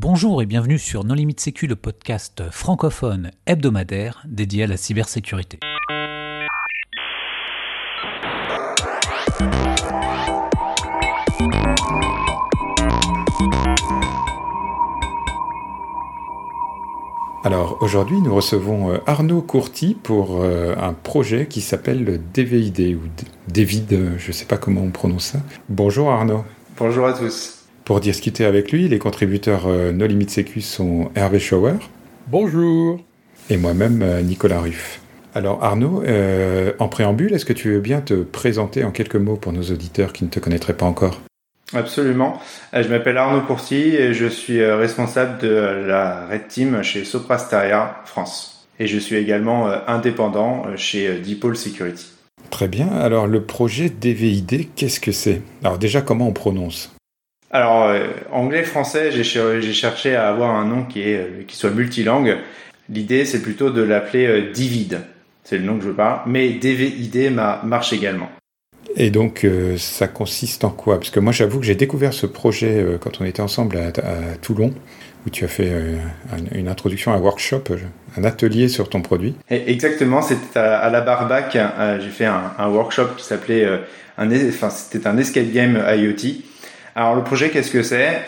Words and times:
Bonjour 0.00 0.40
et 0.42 0.46
bienvenue 0.46 0.78
sur 0.78 1.02
Non 1.02 1.14
Limite 1.14 1.40
Sécu, 1.40 1.66
le 1.66 1.74
podcast 1.74 2.44
francophone 2.52 3.32
hebdomadaire 3.46 4.22
dédié 4.28 4.62
à 4.62 4.66
la 4.68 4.76
cybersécurité. 4.76 5.58
Alors 17.42 17.78
aujourd'hui, 17.80 18.20
nous 18.20 18.32
recevons 18.32 18.92
euh, 18.92 18.98
Arnaud 19.04 19.42
Courty 19.42 19.96
pour 20.00 20.44
euh, 20.44 20.76
un 20.76 20.92
projet 20.92 21.48
qui 21.48 21.60
s'appelle 21.60 22.20
DVID 22.32 22.94
ou 22.94 23.00
David, 23.48 24.16
je 24.16 24.28
ne 24.28 24.32
sais 24.32 24.44
pas 24.44 24.58
comment 24.58 24.82
on 24.82 24.92
prononce 24.92 25.24
ça. 25.24 25.40
Bonjour 25.68 26.08
Arnaud. 26.08 26.44
Bonjour 26.78 27.04
à 27.04 27.14
tous. 27.14 27.57
Pour 27.88 28.00
discuter 28.00 28.44
avec 28.44 28.70
lui, 28.70 28.86
les 28.86 28.98
contributeurs 28.98 29.66
No 29.66 30.06
Limit 30.06 30.28
Sécu 30.28 30.60
sont 30.60 31.10
Hervé 31.14 31.38
Schauer. 31.38 31.72
Bonjour. 32.26 33.00
Et 33.48 33.56
moi-même, 33.56 34.04
Nicolas 34.24 34.60
Ruff. 34.60 35.00
Alors 35.34 35.64
Arnaud, 35.64 36.04
en 36.78 36.88
préambule, 36.88 37.32
est-ce 37.32 37.46
que 37.46 37.54
tu 37.54 37.72
veux 37.72 37.80
bien 37.80 38.02
te 38.02 38.12
présenter 38.12 38.84
en 38.84 38.90
quelques 38.90 39.16
mots 39.16 39.36
pour 39.36 39.54
nos 39.54 39.62
auditeurs 39.62 40.12
qui 40.12 40.24
ne 40.24 40.28
te 40.28 40.38
connaîtraient 40.38 40.76
pas 40.76 40.84
encore? 40.84 41.22
Absolument. 41.72 42.38
Euh, 42.74 42.82
je 42.82 42.90
m'appelle 42.90 43.16
Arnaud 43.16 43.40
Courty 43.46 43.96
et 43.96 44.12
je 44.12 44.26
suis 44.26 44.60
euh, 44.60 44.76
responsable 44.76 45.38
de 45.38 45.48
la 45.48 46.26
Red 46.26 46.48
Team 46.48 46.82
chez 46.82 47.06
Soprasteria 47.06 48.02
France. 48.04 48.68
Et 48.78 48.86
je 48.86 48.98
suis 48.98 49.16
également 49.16 49.70
euh, 49.70 49.78
indépendant 49.86 50.66
chez 50.76 51.20
Dipole 51.20 51.56
Security. 51.56 52.06
Très 52.50 52.68
bien. 52.68 52.88
Alors 52.88 53.26
le 53.26 53.44
projet 53.44 53.88
DVID, 53.88 54.74
qu'est-ce 54.76 55.00
que 55.00 55.12
c'est? 55.12 55.40
Alors 55.64 55.78
déjà, 55.78 56.02
comment 56.02 56.28
on 56.28 56.32
prononce? 56.34 56.92
Alors 57.50 57.90
anglais-français, 58.30 59.10
j'ai 59.10 59.72
cherché 59.72 60.14
à 60.14 60.28
avoir 60.28 60.54
un 60.54 60.66
nom 60.66 60.84
qui, 60.84 61.00
est, 61.00 61.46
qui 61.46 61.56
soit 61.56 61.70
multilingue. 61.70 62.36
L'idée, 62.90 63.24
c'est 63.24 63.40
plutôt 63.40 63.70
de 63.70 63.82
l'appeler 63.82 64.50
Divid. 64.52 65.00
C'est 65.48 65.56
le 65.56 65.64
nom 65.64 65.78
que 65.78 65.84
je 65.84 65.90
pas. 65.90 66.22
Mais 66.26 66.50
DVID 66.50 67.32
marche 67.64 67.94
également. 67.94 68.28
Et 68.96 69.08
donc, 69.08 69.44
euh, 69.44 69.78
ça 69.78 70.06
consiste 70.06 70.62
en 70.62 70.68
quoi? 70.68 70.98
Parce 70.98 71.08
que 71.08 71.20
moi, 71.20 71.32
j'avoue 71.32 71.58
que 71.58 71.64
j'ai 71.64 71.74
découvert 71.74 72.12
ce 72.12 72.26
projet 72.26 72.82
euh, 72.82 72.98
quand 72.98 73.22
on 73.22 73.24
était 73.24 73.40
ensemble 73.40 73.78
à, 73.78 73.92
Toulon, 74.42 74.74
où 75.26 75.30
tu 75.30 75.46
as 75.46 75.48
fait 75.48 75.70
euh, 75.70 75.96
une 76.52 76.68
introduction, 76.68 77.14
un 77.14 77.18
workshop, 77.18 77.64
un 78.18 78.24
atelier 78.24 78.68
sur 78.68 78.90
ton 78.90 79.00
produit. 79.00 79.36
Exactement, 79.48 80.20
c'était 80.20 80.58
à, 80.58 80.90
la 80.90 81.00
Barbac. 81.00 81.56
j'ai 81.98 82.10
fait 82.10 82.26
un, 82.26 82.68
workshop 82.68 83.14
qui 83.16 83.24
s'appelait, 83.24 83.66
un, 84.18 84.30
enfin, 84.48 84.68
c'était 84.68 85.06
un 85.06 85.16
escape 85.16 85.50
game 85.50 85.82
IoT. 85.96 86.42
Alors 86.98 87.14
le 87.14 87.22
projet, 87.22 87.50
qu'est-ce 87.50 87.70
que 87.70 87.84
c'est? 87.84 88.24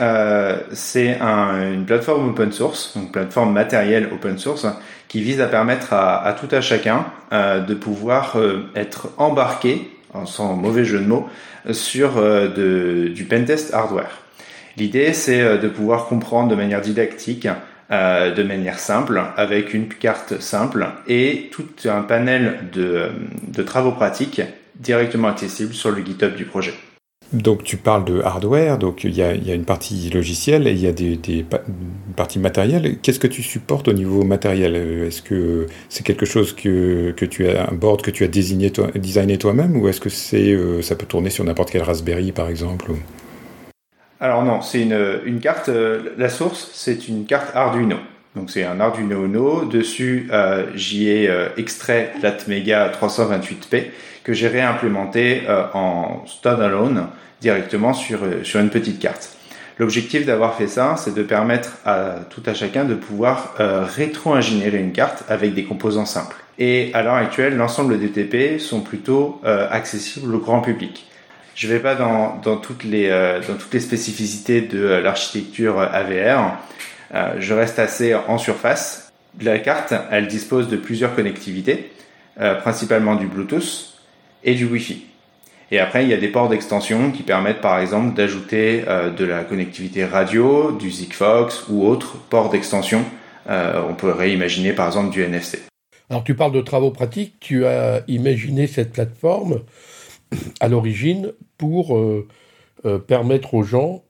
C'est 0.71 1.19
une 1.21 1.85
plateforme 1.87 2.29
open 2.29 2.53
source, 2.53 2.97
donc 2.97 3.11
plateforme 3.11 3.53
matérielle 3.53 4.09
open 4.13 4.39
source, 4.39 4.65
qui 5.09 5.23
vise 5.23 5.41
à 5.41 5.49
permettre 5.49 5.93
à, 5.93 6.25
à 6.25 6.33
tout 6.35 6.47
à 6.53 6.61
chacun 6.61 7.07
de 7.33 7.75
pouvoir 7.75 8.37
être 8.77 9.09
embarqué 9.19 9.91
sans 10.25 10.55
mauvais 10.55 10.85
jeu 10.85 11.01
de 11.01 11.07
mots, 11.07 11.29
sur 11.73 12.19
euh, 12.19 12.49
de, 12.49 13.09
du 13.09 13.25
pentest 13.25 13.75
hardware. 13.75 14.19
L'idée, 14.77 15.13
c'est 15.13 15.41
euh, 15.41 15.59
de 15.59 15.69
pouvoir 15.69 16.07
comprendre 16.07 16.49
de 16.49 16.55
manière 16.55 16.81
didactique, 16.81 17.49
euh, 17.91 18.33
de 18.33 18.43
manière 18.43 18.79
simple, 18.79 19.23
avec 19.37 19.75
une 19.75 19.89
carte 19.89 20.41
simple 20.41 20.89
et 21.07 21.51
tout 21.53 21.69
un 21.85 22.03
panel 22.03 22.61
de, 22.73 23.11
de 23.49 23.63
travaux 23.63 23.93
pratiques 23.93 24.43
directement 24.77 25.29
accessibles 25.29 25.75
sur 25.75 25.91
le 25.91 26.03
GitHub 26.05 26.35
du 26.35 26.45
projet. 26.45 26.75
Donc 27.33 27.63
tu 27.63 27.77
parles 27.77 28.05
de 28.05 28.21
hardware, 28.23 28.77
donc 28.77 29.05
il 29.05 29.15
y 29.15 29.23
a, 29.23 29.33
une 29.33 29.65
partie 29.65 30.11
logicielle 30.11 30.67
et 30.67 30.73
il 30.73 30.81
y 30.81 30.89
a 30.89 30.93
des, 30.93 31.17
des 31.17 31.47
une 31.69 32.15
partie 32.17 32.41
matérielle. 32.41 32.99
Qu'est-ce 33.03 33.21
que 33.21 33.29
tu 33.29 33.43
supportes 33.43 33.87
au 33.87 33.93
niveau 33.93 34.25
matériel? 34.25 34.75
Est-ce 34.75 35.23
que 35.23 35.67
c'est 35.89 36.05
quelque 36.05 36.27
chose 36.27 36.53
que, 36.53 37.13
que, 37.17 37.25
tu 37.25 37.49
as 37.49 37.71
un 37.71 37.75
board 37.75 38.03
que 38.03 38.11
tu 38.11 38.25
as 38.25 38.29
désigné 38.29 38.71
toi, 38.71 38.89
designé 38.97 39.39
toi-même 39.39 39.77
ou 39.77 39.87
est-ce 39.87 40.01
que 40.01 40.09
c'est 40.09 40.51
euh, 40.51 40.83
ça 40.83 40.97
peut 40.97 41.07
tourner 41.07 41.31
sur 41.31 41.45
n'importe 41.45 41.71
quel 41.71 41.83
Raspberry 41.83 42.33
par 42.33 42.49
exemple 42.49 42.91
Alors 44.19 44.43
non, 44.43 44.61
c'est 44.61 44.83
une, 44.83 45.21
une, 45.25 45.39
carte. 45.39 45.69
Euh, 45.69 46.15
la 46.19 46.31
source, 46.31 46.71
c'est 46.73 47.07
une 47.07 47.27
carte 47.27 47.55
Arduino. 47.55 47.97
Donc 48.37 48.51
c'est 48.51 48.65
un 48.65 48.81
Arduino 48.81 49.25
Uno. 49.25 49.65
Dessus, 49.65 50.29
euh, 50.33 50.67
j'y 50.75 51.09
ai 51.09 51.31
extrait 51.57 52.13
l'Atmega 52.23 52.91
328P 52.91 53.87
que 54.23 54.33
j'ai 54.33 54.49
réimplémenté 54.49 55.43
en 55.75 56.25
standalone 56.27 57.09
directement 57.41 57.93
sur, 57.93 58.25
euh, 58.25 58.45
sur 58.45 58.61
une 58.61 58.71
petite 58.71 58.99
carte. 58.99 59.37
L'objectif 59.79 60.27
d'avoir 60.27 60.57
fait 60.57 60.67
ça, 60.67 60.97
c'est 60.99 61.15
de 61.15 61.23
permettre 61.23 61.79
à 61.87 62.17
tout 62.29 62.43
à 62.45 62.53
chacun 62.53 62.85
de 62.85 62.95
pouvoir 62.95 63.55
euh, 63.61 63.85
rétro-ingénierer 63.85 64.79
une 64.79 64.93
carte 64.93 65.25
avec 65.29 65.55
des 65.55 65.65
composants 65.65 66.05
simples. 66.05 66.37
Et 66.59 66.91
à 66.93 67.03
l'heure 67.03 67.15
actuelle, 67.15 67.57
l'ensemble 67.57 67.99
des 67.99 68.11
TP 68.11 68.61
sont 68.61 68.81
plutôt 68.81 69.41
euh, 69.45 69.67
accessibles 69.71 70.35
au 70.35 70.39
grand 70.39 70.61
public. 70.61 71.07
Je 71.55 71.67
ne 71.67 71.73
vais 71.73 71.79
pas 71.79 71.95
dans, 71.95 72.39
dans, 72.43 72.57
toutes 72.57 72.85
les, 72.85 73.09
dans 73.47 73.55
toutes 73.55 73.75
les 73.75 73.81
spécificités 73.81 74.63
de 74.63 74.81
l'architecture 74.83 75.79
AVR. 75.79 76.57
Je 77.13 77.55
reste 77.55 77.79
assez 77.79 78.15
en 78.15 78.39
surface. 78.39 79.13
La 79.41 79.59
carte, 79.59 79.95
elle 80.11 80.29
dispose 80.29 80.69
de 80.69 80.77
plusieurs 80.77 81.15
connectivités, 81.15 81.91
principalement 82.63 83.17
du 83.17 83.27
Bluetooth 83.27 83.95
et 84.45 84.55
du 84.55 84.67
Wi-Fi. 84.67 85.05
Et 85.73 85.79
après, 85.79 86.03
il 86.03 86.11
y 86.11 86.15
a 86.15 86.17
des 86.17 86.29
ports 86.29 86.49
d'extension 86.49 87.13
qui 87.13 87.23
permettent 87.23 87.61
par 87.61 87.79
exemple 87.79 88.15
d'ajouter 88.17 88.83
euh, 88.89 89.11
de 89.11 89.25
la 89.25 89.45
connectivité 89.45 90.05
radio, 90.05 90.73
du 90.73 90.91
Sigfox 90.91 91.69
ou 91.69 91.87
autres 91.87 92.17
ports 92.29 92.51
d'extension. 92.51 93.05
Euh, 93.49 93.81
on 93.89 93.95
pourrait 93.95 94.33
imaginer 94.33 94.73
par 94.73 94.89
exemple 94.89 95.11
du 95.11 95.23
NFC. 95.23 95.61
Alors 96.09 96.25
tu 96.25 96.35
parles 96.35 96.53
de 96.53 96.61
travaux 96.61 96.91
pratiques, 96.91 97.37
tu 97.39 97.67
as 97.67 98.03
imaginé 98.09 98.67
cette 98.67 98.93
plateforme 98.93 99.61
à 100.61 100.67
l'origine 100.67 101.33
pour 101.57 101.97
euh, 101.97 102.27
permettre 103.07 103.55
aux 103.55 103.63
gens 103.63 104.03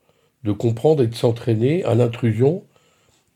de 0.44 0.52
comprendre 0.52 1.02
et 1.02 1.08
de 1.08 1.14
s'entraîner 1.14 1.84
à 1.84 1.94
l'intrusion 1.94 2.64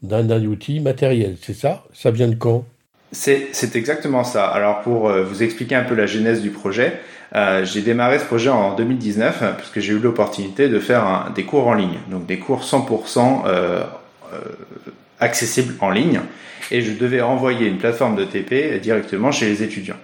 d'un 0.04 0.44
outil 0.44 0.80
matériel, 0.80 1.36
c'est 1.40 1.54
ça? 1.54 1.84
Ça 1.92 2.10
vient 2.10 2.28
de 2.28 2.34
quand? 2.34 2.64
C'est 3.12 3.74
exactement 3.74 4.24
ça. 4.24 4.46
Alors 4.46 4.80
pour 4.82 5.08
vous 5.08 5.42
expliquer 5.42 5.76
un 5.76 5.84
peu 5.84 5.94
la 5.94 6.06
genèse 6.06 6.42
du 6.42 6.50
projet, 6.50 7.00
euh, 7.34 7.64
j'ai 7.64 7.80
démarré 7.80 8.20
ce 8.20 8.24
projet 8.24 8.50
en 8.50 8.74
2019 8.76 9.56
puisque 9.58 9.80
j'ai 9.80 9.92
eu 9.92 9.98
l'opportunité 9.98 10.68
de 10.68 10.78
faire 10.78 11.32
des 11.34 11.44
cours 11.44 11.66
en 11.66 11.74
ligne, 11.74 11.98
donc 12.08 12.26
des 12.26 12.38
cours 12.38 12.62
100% 12.62 13.42
euh, 13.46 13.82
euh, 14.32 14.38
accessibles 15.18 15.74
en 15.80 15.90
ligne, 15.90 16.20
et 16.70 16.80
je 16.80 16.92
devais 16.92 17.20
envoyer 17.20 17.66
une 17.66 17.78
plateforme 17.78 18.14
de 18.14 18.24
TP 18.24 18.80
directement 18.80 19.32
chez 19.32 19.46
les 19.46 19.62
étudiants. 19.62 19.96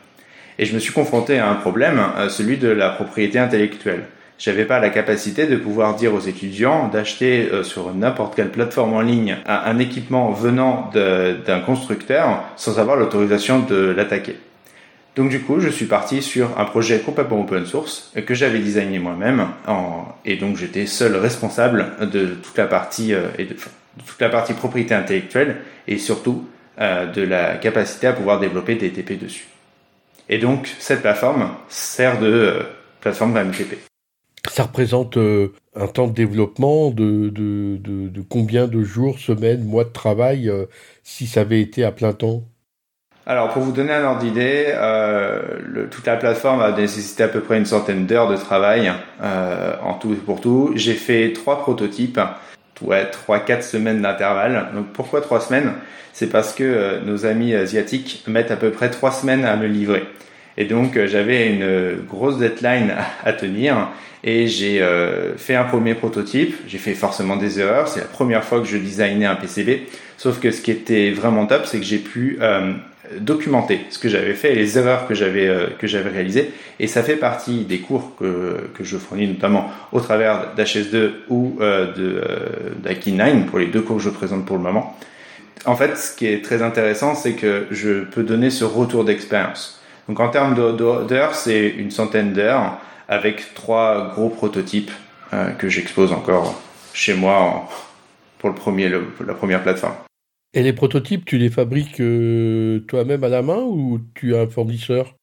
Et 0.59 0.66
je 0.66 0.75
me 0.75 0.81
suis 0.81 0.93
confronté 0.93 1.39
à 1.39 1.49
un 1.49 1.55
problème, 1.55 2.03
celui 2.28 2.59
de 2.59 2.69
la 2.69 2.91
propriété 2.91 3.39
intellectuelle. 3.39 4.05
J'avais 4.41 4.65
pas 4.65 4.81
la 4.81 4.89
capacité 4.89 5.47
de 5.47 5.56
pouvoir 5.56 5.95
dire 5.95 6.15
aux 6.15 6.21
étudiants 6.21 6.89
d'acheter 6.89 7.47
sur 7.62 7.95
n'importe 7.95 8.34
quelle 8.34 8.51
plateforme 8.51 8.95
en 8.95 9.03
ligne 9.03 9.37
un 9.47 9.78
équipement 9.78 10.31
venant 10.31 10.91
d'un 10.95 11.61
constructeur 11.61 12.43
sans 12.56 12.78
avoir 12.78 12.97
l'autorisation 12.97 13.61
de 13.61 13.77
l'attaquer. 13.77 14.37
Donc 15.17 15.28
du 15.28 15.41
coup, 15.41 15.61
je 15.61 15.69
suis 15.69 15.87
parti 15.87 16.23
sur 16.23 16.59
un 16.59 16.65
projet 16.65 17.01
complètement 17.01 17.41
open 17.41 17.67
source 17.67 18.12
que 18.25 18.34
j'avais 18.34 18.61
designé 18.61 18.99
moi-même, 18.99 19.49
et 20.25 20.37
donc 20.37 20.57
j'étais 20.57 20.87
seul 20.87 21.17
responsable 21.17 21.87
de 22.01 22.27
toute 22.27 22.57
la 22.57 22.67
partie 22.67 23.12
euh, 23.12 23.27
et 23.37 23.45
de, 23.45 23.55
toute 23.55 24.21
la 24.21 24.28
partie 24.28 24.55
propriété 24.55 24.95
intellectuelle 24.95 25.57
et 25.89 25.99
surtout 25.99 26.49
euh, 26.81 27.07
de 27.07 27.22
la 27.22 27.57
capacité 27.57 28.07
à 28.07 28.12
pouvoir 28.12 28.39
développer 28.39 28.77
des 28.77 28.91
TP 28.91 29.19
dessus. 29.19 29.47
Et 30.28 30.39
donc 30.39 30.71
cette 30.78 31.01
plateforme 31.01 31.51
sert 31.69 32.21
de 32.21 32.27
euh, 32.27 32.62
plateforme 33.01 33.33
MTP. 33.33 33.90
Ça 34.49 34.62
représente 34.65 35.19
un 35.19 35.87
temps 35.87 36.06
de 36.06 36.15
développement 36.15 36.91
de, 36.91 38.23
combien 38.28 38.67
de 38.67 38.83
jours, 38.83 39.19
semaines, 39.19 39.65
mois 39.65 39.84
de 39.84 39.91
travail 39.91 40.51
si 41.03 41.27
ça 41.27 41.42
avait 41.42 41.60
été 41.60 41.84
à 41.84 41.92
plein 41.92 42.13
temps? 42.13 42.45
Alors 43.27 43.53
pour 43.53 43.63
vous 43.63 43.71
donner 43.71 43.92
un 43.92 44.04
ordre 44.04 44.22
d'idée, 44.22 44.65
euh, 44.69 45.87
toute 45.91 46.07
la 46.07 46.16
plateforme 46.16 46.63
a 46.63 46.72
nécessité 46.72 47.22
à 47.22 47.28
peu 47.28 47.41
près 47.41 47.59
une 47.59 47.66
centaine 47.66 48.07
d'heures 48.07 48.28
de 48.28 48.37
travail 48.37 48.91
euh, 49.22 49.75
en 49.83 49.95
tout 49.95 50.16
pour 50.27 50.41
tout. 50.41 50.72
J'ai 50.75 50.95
fait 50.95 51.33
trois 51.33 51.60
prototypes, 51.60 52.19
ouais, 52.81 53.09
trois 53.10 53.39
quatre 53.39 53.63
semaines 53.63 54.03
d'intervalle. 54.03 54.71
Donc 54.75 54.87
pourquoi 54.95 55.21
trois 55.21 55.41
semaines? 55.41 55.75
C'est 56.13 56.28
parce 56.28 56.54
que 56.54 56.65
euh, 56.65 57.01
nos 57.03 57.25
amis 57.25 57.54
asiatiques 57.54 58.25
mettent 58.27 58.51
à 58.51 58.57
peu 58.57 58.71
près 58.71 58.91
trois 58.91 59.13
semaines 59.13 59.45
à 59.45 59.54
me 59.54 59.66
livrer. 59.66 60.03
Et 60.60 60.66
donc 60.66 60.95
euh, 60.98 61.07
j'avais 61.07 61.48
une 61.48 62.04
grosse 62.07 62.36
deadline 62.36 62.92
à, 63.24 63.33
tenir 63.33 63.89
et 64.22 64.47
j'ai 64.47 64.83
euh, 64.83 65.34
fait 65.39 65.54
un 65.54 65.65
premier 65.65 65.95
prototype. 65.95 66.54
J'ai 66.68 66.77
fait 66.77 66.92
forcément 66.92 67.36
des 67.36 67.60
erreurs. 67.60 67.89
C'est 67.89 68.01
la 68.01 68.07
première 68.07 68.45
fois 68.45 68.60
que 68.60 68.66
je 68.66 68.77
designais 68.77 69.24
un 69.24 69.36
PCB. 69.36 69.86
Sauf 70.18 70.39
que 70.39 70.51
ce 70.51 70.60
qui 70.60 70.71
était 70.71 71.12
vraiment 71.12 71.47
top, 71.47 71.65
c'est 71.65 71.78
que 71.78 71.84
j'ai 71.84 71.98
pu 71.98 72.39
documenter 73.18 73.80
ce 73.89 73.98
que 73.98 74.10
j'avais 74.10 74.34
fait 74.34 74.53
et 74.53 74.54
les 74.54 74.77
erreurs 74.77 75.07
que 75.09 75.15
j'avais 75.15 75.51
que 75.78 75.86
j'avais 75.86 76.10
réalisées. 76.10 76.51
Et 76.78 76.86
ça 76.86 77.03
fait 77.03 77.16
partie 77.16 77.65
des 77.65 77.78
cours 77.78 78.15
que, 78.18 78.68
que 78.74 78.84
je 78.84 78.98
fournis 78.98 79.28
notamment 79.28 79.71
au 79.92 80.01
travers 80.01 80.54
d'HS2 80.54 81.10
ou 81.30 81.56
de 81.59 82.22
d'Aki9 82.84 83.47
pour 83.47 83.60
les 83.60 83.68
deux 83.68 83.80
cours 83.80 83.97
que 83.97 84.03
je 84.03 84.10
présente 84.10 84.45
pour 84.45 84.59
le 84.59 84.63
moment. 84.63 84.95
En 85.65 85.74
fait, 85.74 85.97
ce 85.97 86.15
qui 86.15 86.27
est 86.27 86.45
très 86.45 86.60
intéressant, 86.60 87.15
c'est 87.15 87.33
que 87.33 87.65
je 87.71 88.04
peux 88.04 88.22
donner 88.22 88.51
ce 88.51 88.65
retour 88.65 89.06
d'expérience. 89.06 89.79
Donc 90.10 90.18
en 90.18 90.28
termes 90.28 90.77
d'heures, 90.77 91.36
c'est 91.36 91.68
une 91.68 91.92
centaine 91.92 92.33
d'heures 92.33 92.78
avec 93.07 93.54
trois 93.54 94.12
gros 94.12 94.28
prototypes 94.28 94.91
que 95.57 95.68
j'expose 95.68 96.12
encore 96.12 96.60
chez 96.92 97.15
moi 97.15 97.68
pour 98.41 98.48
le 98.48 98.57
premier, 98.57 98.89
la 98.89 99.34
première 99.34 99.62
plateforme. 99.62 99.95
Et 100.53 100.65
les 100.65 100.72
prototypes, 100.72 101.24
tu 101.24 101.39
les 101.39 101.48
fabriques 101.48 102.01
euh, 102.01 102.80
toi-même 102.89 103.22
à 103.22 103.28
la 103.28 103.41
main 103.41 103.62
ou 103.62 104.01
tu 104.16 104.34
as 104.34 104.41
un 104.41 104.48
fournisseur? 104.48 105.15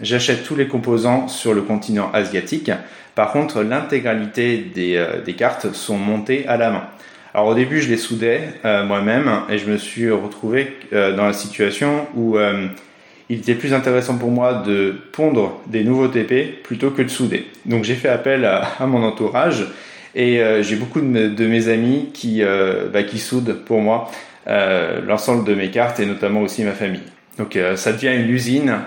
J'achète 0.00 0.44
tous 0.44 0.54
les 0.54 0.68
composants 0.68 1.26
sur 1.26 1.54
le 1.54 1.62
continent 1.62 2.08
asiatique. 2.12 2.70
Par 3.16 3.32
contre, 3.32 3.64
l'intégralité 3.64 4.58
des, 4.58 4.94
euh, 4.94 5.20
des, 5.22 5.32
cartes 5.32 5.72
sont 5.72 5.98
montées 5.98 6.46
à 6.46 6.56
la 6.56 6.70
main. 6.70 6.84
Alors 7.34 7.48
au 7.48 7.54
début, 7.54 7.80
je 7.80 7.88
les 7.88 7.96
soudais 7.96 8.42
euh, 8.64 8.86
moi-même 8.86 9.28
et 9.48 9.58
je 9.58 9.68
me 9.68 9.76
suis 9.76 10.08
retrouvé 10.08 10.76
dans 10.92 11.26
la 11.26 11.32
situation 11.32 12.06
où 12.14 12.38
il 13.28 13.38
était 13.38 13.54
plus 13.54 13.74
intéressant 13.74 14.18
pour 14.18 14.30
moi 14.30 14.62
de 14.66 14.94
pondre 15.12 15.60
des 15.66 15.84
nouveaux 15.84 16.08
TP 16.08 16.62
plutôt 16.62 16.90
que 16.90 17.02
de 17.02 17.08
souder. 17.08 17.46
Donc 17.64 17.84
j'ai 17.84 17.94
fait 17.94 18.08
appel 18.08 18.44
à, 18.44 18.62
à 18.78 18.86
mon 18.86 19.02
entourage 19.02 19.66
et 20.16 20.40
euh, 20.40 20.62
j'ai 20.62 20.76
beaucoup 20.76 21.00
de, 21.00 21.46
mes 21.46 21.68
amis 21.68 22.08
qui, 22.12 22.42
euh, 22.42 22.88
bah, 22.90 23.02
qui 23.02 23.18
soudent 23.18 23.52
pour 23.52 23.80
moi 23.80 24.10
euh, 24.48 25.02
l'ensemble 25.02 25.44
de 25.44 25.54
mes 25.54 25.70
cartes 25.70 26.00
et 26.00 26.06
notamment 26.06 26.40
aussi 26.40 26.64
ma 26.64 26.72
famille. 26.72 27.02
Donc 27.38 27.58
ça 27.74 27.92
devient 27.92 28.14
une 28.16 28.30
usine 28.30 28.78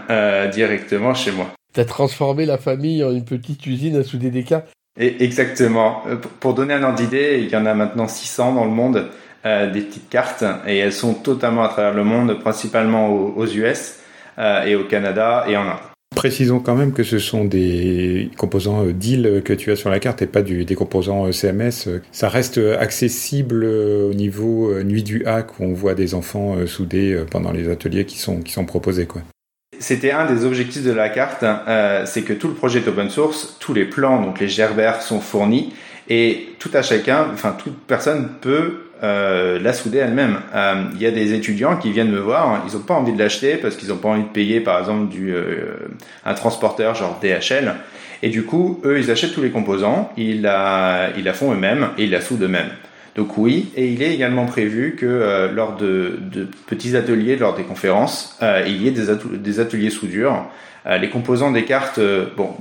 directement 0.51 1.13
chez 1.13 1.31
moi. 1.31 1.51
Tu 1.71 1.79
as 1.79 1.85
transformé 1.85 2.47
la 2.47 2.57
famille 2.57 3.03
en 3.03 3.11
une 3.11 3.23
petite 3.23 3.63
usine 3.67 3.95
à 3.95 4.03
souder 4.03 4.31
des 4.31 4.41
cartes? 4.41 4.69
Et 4.99 5.23
Exactement. 5.23 6.01
Pour 6.39 6.55
donner 6.55 6.73
un 6.73 6.81
ordre 6.81 6.95
d'idée, 6.95 7.41
il 7.43 7.49
y 7.51 7.55
en 7.55 7.67
a 7.67 7.75
maintenant 7.75 8.07
600 8.07 8.55
dans 8.55 8.65
le 8.65 8.71
monde, 8.71 9.05
des 9.43 9.81
petites 9.81 10.09
cartes, 10.09 10.43
et 10.65 10.79
elles 10.79 10.93
sont 10.93 11.13
totalement 11.13 11.63
à 11.63 11.67
travers 11.67 11.93
le 11.93 12.03
monde, 12.03 12.39
principalement 12.39 13.13
aux, 13.13 13.35
aux 13.37 13.45
US 13.45 13.98
et 14.39 14.75
au 14.75 14.85
Canada 14.85 15.45
et 15.47 15.57
en 15.57 15.63
Inde. 15.63 15.89
Précisons 16.19 16.59
quand 16.59 16.75
même 16.75 16.91
que 16.91 17.03
ce 17.03 17.17
sont 17.17 17.45
des 17.45 18.29
composants 18.37 18.85
euh, 18.85 18.91
DIL 18.91 19.41
que 19.45 19.53
tu 19.53 19.71
as 19.71 19.77
sur 19.77 19.89
la 19.89 19.99
carte 19.99 20.21
et 20.21 20.27
pas 20.27 20.41
des 20.41 20.75
composants 20.75 21.27
euh, 21.27 21.31
CMS. 21.31 22.01
Ça 22.11 22.27
reste 22.27 22.57
accessible 22.57 23.63
euh, 23.63 24.09
au 24.09 24.13
niveau 24.13 24.83
nuit 24.83 25.03
du 25.03 25.25
hack 25.25 25.59
où 25.59 25.63
on 25.63 25.73
voit 25.73 25.95
des 25.95 26.15
enfants 26.15 26.57
soudés 26.65 27.23
pendant 27.31 27.53
les 27.53 27.69
ateliers 27.69 28.05
qui 28.05 28.17
sont, 28.17 28.41
qui 28.41 28.51
sont 28.51 28.65
proposés. 28.65 29.05
Quoi. 29.05 29.21
C'était 29.79 30.11
un 30.11 30.25
des 30.25 30.45
objectifs 30.45 30.83
de 30.83 30.91
la 30.91 31.09
carte, 31.09 31.45
c'est 32.05 32.23
que 32.23 32.33
tout 32.33 32.49
le 32.49 32.53
projet 32.53 32.79
est 32.79 32.87
open 32.87 33.09
source, 33.09 33.55
tous 33.59 33.73
les 33.73 33.85
plans, 33.85 34.21
donc 34.21 34.39
les 34.39 34.49
gerbères 34.49 35.01
sont 35.01 35.21
fournis 35.21 35.73
et 36.09 36.55
tout 36.59 36.71
à 36.73 36.81
chacun, 36.81 37.27
enfin 37.33 37.55
toute 37.57 37.77
personne 37.85 38.29
peut 38.41 38.79
euh, 39.03 39.59
la 39.59 39.73
souder 39.73 39.99
elle-même. 39.99 40.39
Euh, 40.53 40.83
il 40.95 41.01
y 41.01 41.05
a 41.05 41.11
des 41.11 41.33
étudiants 41.33 41.77
qui 41.77 41.91
viennent 41.91 42.11
me 42.11 42.19
voir, 42.19 42.65
ils 42.67 42.75
n'ont 42.75 42.83
pas 42.83 42.95
envie 42.95 43.13
de 43.13 43.19
l'acheter 43.19 43.55
parce 43.55 43.75
qu'ils 43.75 43.89
n'ont 43.89 43.97
pas 43.97 44.09
envie 44.09 44.23
de 44.23 44.27
payer 44.27 44.59
par 44.59 44.79
exemple 44.79 45.07
du, 45.07 45.33
euh, 45.33 45.87
un 46.25 46.33
transporteur 46.33 46.95
genre 46.95 47.19
DHL. 47.21 47.75
Et 48.21 48.29
du 48.29 48.43
coup, 48.43 48.81
eux, 48.83 48.99
ils 48.99 49.09
achètent 49.11 49.33
tous 49.33 49.41
les 49.41 49.51
composants, 49.51 50.11
ils 50.17 50.41
la, 50.41 51.11
ils 51.15 51.23
la 51.23 51.33
font 51.33 51.53
eux-mêmes 51.53 51.89
et 51.97 52.03
ils 52.03 52.11
la 52.11 52.19
soudent 52.19 52.43
eux-mêmes. 52.43 52.71
Donc 53.19 53.37
oui, 53.37 53.69
et 53.75 53.91
il 53.91 54.01
est 54.01 54.13
également 54.13 54.45
prévu 54.45 54.95
que 54.97 55.49
lors 55.53 55.75
de, 55.75 56.19
petits 56.67 56.95
ateliers, 56.95 57.35
lors 57.35 57.53
des 57.53 57.63
conférences, 57.63 58.39
il 58.65 58.81
y 58.81 58.87
ait 58.87 58.91
des, 58.91 59.59
ateliers 59.59 59.89
soudure. 59.89 60.45
les 60.85 61.09
composants 61.09 61.51
des 61.51 61.65
cartes, 61.65 61.99
bon, 62.37 62.55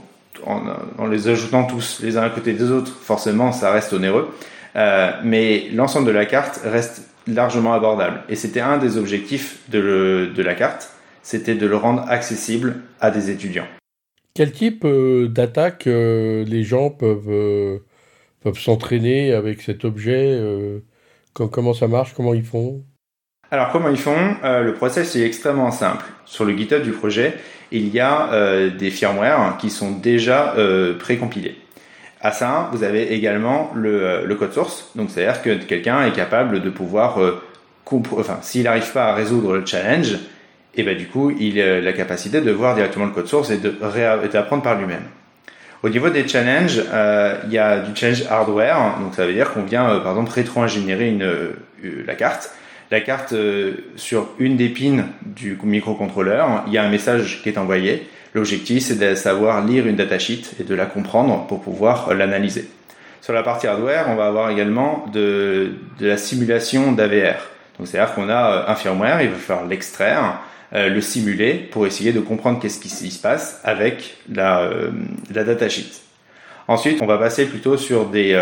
en, 0.46 1.06
les 1.06 1.28
ajoutant 1.28 1.64
tous 1.64 2.00
les 2.02 2.16
uns 2.16 2.22
à 2.22 2.30
côté 2.30 2.52
des 2.52 2.70
autres, 2.70 2.92
forcément, 2.92 3.52
ça 3.52 3.70
reste 3.70 3.92
onéreux. 3.92 4.28
Euh, 4.76 5.10
mais 5.24 5.68
l'ensemble 5.72 6.06
de 6.06 6.12
la 6.12 6.26
carte 6.26 6.60
reste 6.64 7.02
largement 7.26 7.74
abordable. 7.74 8.20
Et 8.28 8.36
c'était 8.36 8.60
un 8.60 8.78
des 8.78 8.96
objectifs 8.96 9.60
de, 9.68 10.30
de 10.34 10.42
la 10.42 10.54
carte, 10.54 10.90
c'était 11.22 11.54
de 11.54 11.66
le 11.66 11.76
rendre 11.76 12.04
accessible 12.08 12.76
à 13.00 13.10
des 13.10 13.30
étudiants. 13.30 13.66
Quel 14.34 14.52
type 14.52 14.84
euh, 14.84 15.28
d'attaque 15.28 15.86
euh, 15.86 16.44
les 16.44 16.62
gens 16.62 16.90
peuvent, 16.90 17.80
peuvent 18.42 18.58
s'entraîner 18.58 19.32
avec 19.32 19.62
cet 19.62 19.84
objet 19.84 20.40
Comment 21.34 21.74
ça 21.74 21.86
marche 21.86 22.14
Comment 22.14 22.34
ils 22.34 22.44
font? 22.44 22.82
Alors 23.50 23.70
comment 23.70 23.88
ils 23.88 23.98
font? 23.98 24.36
Le 24.42 24.72
process 24.74 25.14
est 25.16 25.24
extrêmement 25.24 25.70
simple. 25.70 26.04
Sur 26.24 26.44
le 26.44 26.56
GitHub 26.56 26.82
du 26.82 26.92
projet, 26.92 27.34
il 27.70 27.88
y 27.88 28.00
a 28.00 28.68
des 28.70 28.90
firmware 28.90 29.56
qui 29.58 29.70
sont 29.70 29.92
déjà 29.92 30.54
précompilés. 30.98 31.56
À 32.20 32.32
ça, 32.32 32.68
vous 32.72 32.82
avez 32.82 33.12
également 33.14 33.70
le, 33.74 34.02
euh, 34.02 34.24
le 34.24 34.34
code 34.34 34.52
source. 34.52 34.90
Donc, 34.96 35.10
c'est-à-dire 35.10 35.40
que 35.40 35.64
quelqu'un 35.64 36.04
est 36.04 36.12
capable 36.12 36.60
de 36.60 36.70
pouvoir, 36.70 37.22
euh, 37.22 37.40
enfin, 38.16 38.38
s'il 38.42 38.64
n'arrive 38.64 38.90
pas 38.92 39.06
à 39.06 39.14
résoudre 39.14 39.56
le 39.56 39.64
challenge, 39.64 40.14
et 40.74 40.82
eh 40.82 40.84
ben 40.84 40.96
du 40.96 41.06
coup, 41.06 41.30
il 41.30 41.60
a 41.60 41.80
la 41.80 41.92
capacité 41.92 42.40
de 42.40 42.50
voir 42.52 42.74
directement 42.74 43.06
le 43.06 43.12
code 43.12 43.26
source 43.26 43.50
et 43.50 43.58
d'apprendre 43.58 44.62
par 44.62 44.78
lui-même. 44.78 45.02
Au 45.82 45.88
niveau 45.88 46.10
des 46.10 46.26
challenges, 46.26 46.82
euh, 46.92 47.36
il 47.46 47.52
y 47.52 47.58
a 47.58 47.80
du 47.80 47.94
challenge 47.94 48.24
hardware, 48.28 48.98
donc 49.00 49.14
ça 49.14 49.26
veut 49.26 49.32
dire 49.32 49.52
qu'on 49.52 49.62
vient, 49.62 50.00
par 50.00 50.12
exemple, 50.12 50.32
rétro-ingénierer 50.32 51.08
une, 51.08 51.30
la 52.06 52.14
carte. 52.14 52.50
La 52.90 53.00
carte 53.00 53.34
sur 53.96 54.30
une 54.38 54.56
des 54.56 54.70
pins 54.70 55.04
du 55.22 55.58
microcontrôleur, 55.62 56.64
il 56.66 56.72
y 56.72 56.78
a 56.78 56.82
un 56.82 56.88
message 56.88 57.42
qui 57.42 57.50
est 57.50 57.58
envoyé. 57.58 58.08
L'objectif, 58.34 58.84
c'est 58.84 58.98
de 58.98 59.14
savoir 59.14 59.64
lire 59.64 59.86
une 59.86 59.96
datasheet 59.96 60.42
et 60.60 60.64
de 60.64 60.74
la 60.74 60.86
comprendre 60.86 61.46
pour 61.46 61.60
pouvoir 61.60 62.12
l'analyser. 62.14 62.68
Sur 63.20 63.32
la 63.32 63.42
partie 63.42 63.66
hardware, 63.66 64.06
on 64.08 64.14
va 64.14 64.26
avoir 64.26 64.50
également 64.50 65.04
de, 65.12 65.72
la 66.00 66.16
simulation 66.16 66.92
d'AVR. 66.92 67.36
Donc, 67.78 67.86
c'est-à-dire 67.86 68.14
qu'on 68.14 68.28
a 68.28 68.50
euh, 68.50 68.64
un 68.68 68.74
firmware, 68.74 69.22
il 69.22 69.28
va 69.28 69.36
falloir 69.36 69.66
l'extraire, 69.66 70.40
euh, 70.72 70.88
le 70.88 71.00
simuler 71.00 71.54
pour 71.54 71.86
essayer 71.86 72.12
de 72.12 72.20
comprendre 72.20 72.60
qu'est-ce 72.60 72.80
qui 72.80 72.88
se 72.88 73.20
passe 73.20 73.60
avec 73.64 74.16
la, 74.32 74.60
euh, 74.60 74.90
la 75.34 75.44
datasheet. 75.44 76.02
Ensuite, 76.66 77.00
on 77.00 77.06
va 77.06 77.16
passer 77.16 77.46
plutôt 77.46 77.78
sur 77.78 78.10
des, 78.10 78.38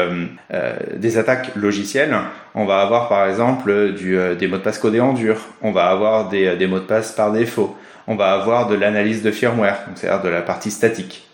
des 0.96 1.17
attaques 1.17 1.55
logicielles. 1.55 2.12
On 2.56 2.64
va 2.64 2.81
avoir 2.81 3.08
par 3.08 3.28
exemple 3.28 3.94
des 3.94 4.49
mots 4.49 4.56
de 4.56 4.62
passe 4.62 4.81
codés 4.81 4.99
en 4.99 5.12
dur. 5.12 5.37
On 5.62 5.70
va 5.70 5.87
avoir 5.90 6.28
des, 6.28 6.56
des 6.56 6.67
mots 6.67 6.81
de 6.81 6.87
passe 6.87 7.12
par 7.12 7.31
défaut 7.31 7.76
on 8.06 8.14
va 8.14 8.32
avoir 8.32 8.69
de 8.69 8.75
l'analyse 8.75 9.23
de 9.23 9.31
firmware, 9.31 9.81
c'est-à-dire 9.94 10.23
de 10.23 10.28
la 10.28 10.43
partie 10.43 10.70
statique. 10.70 11.28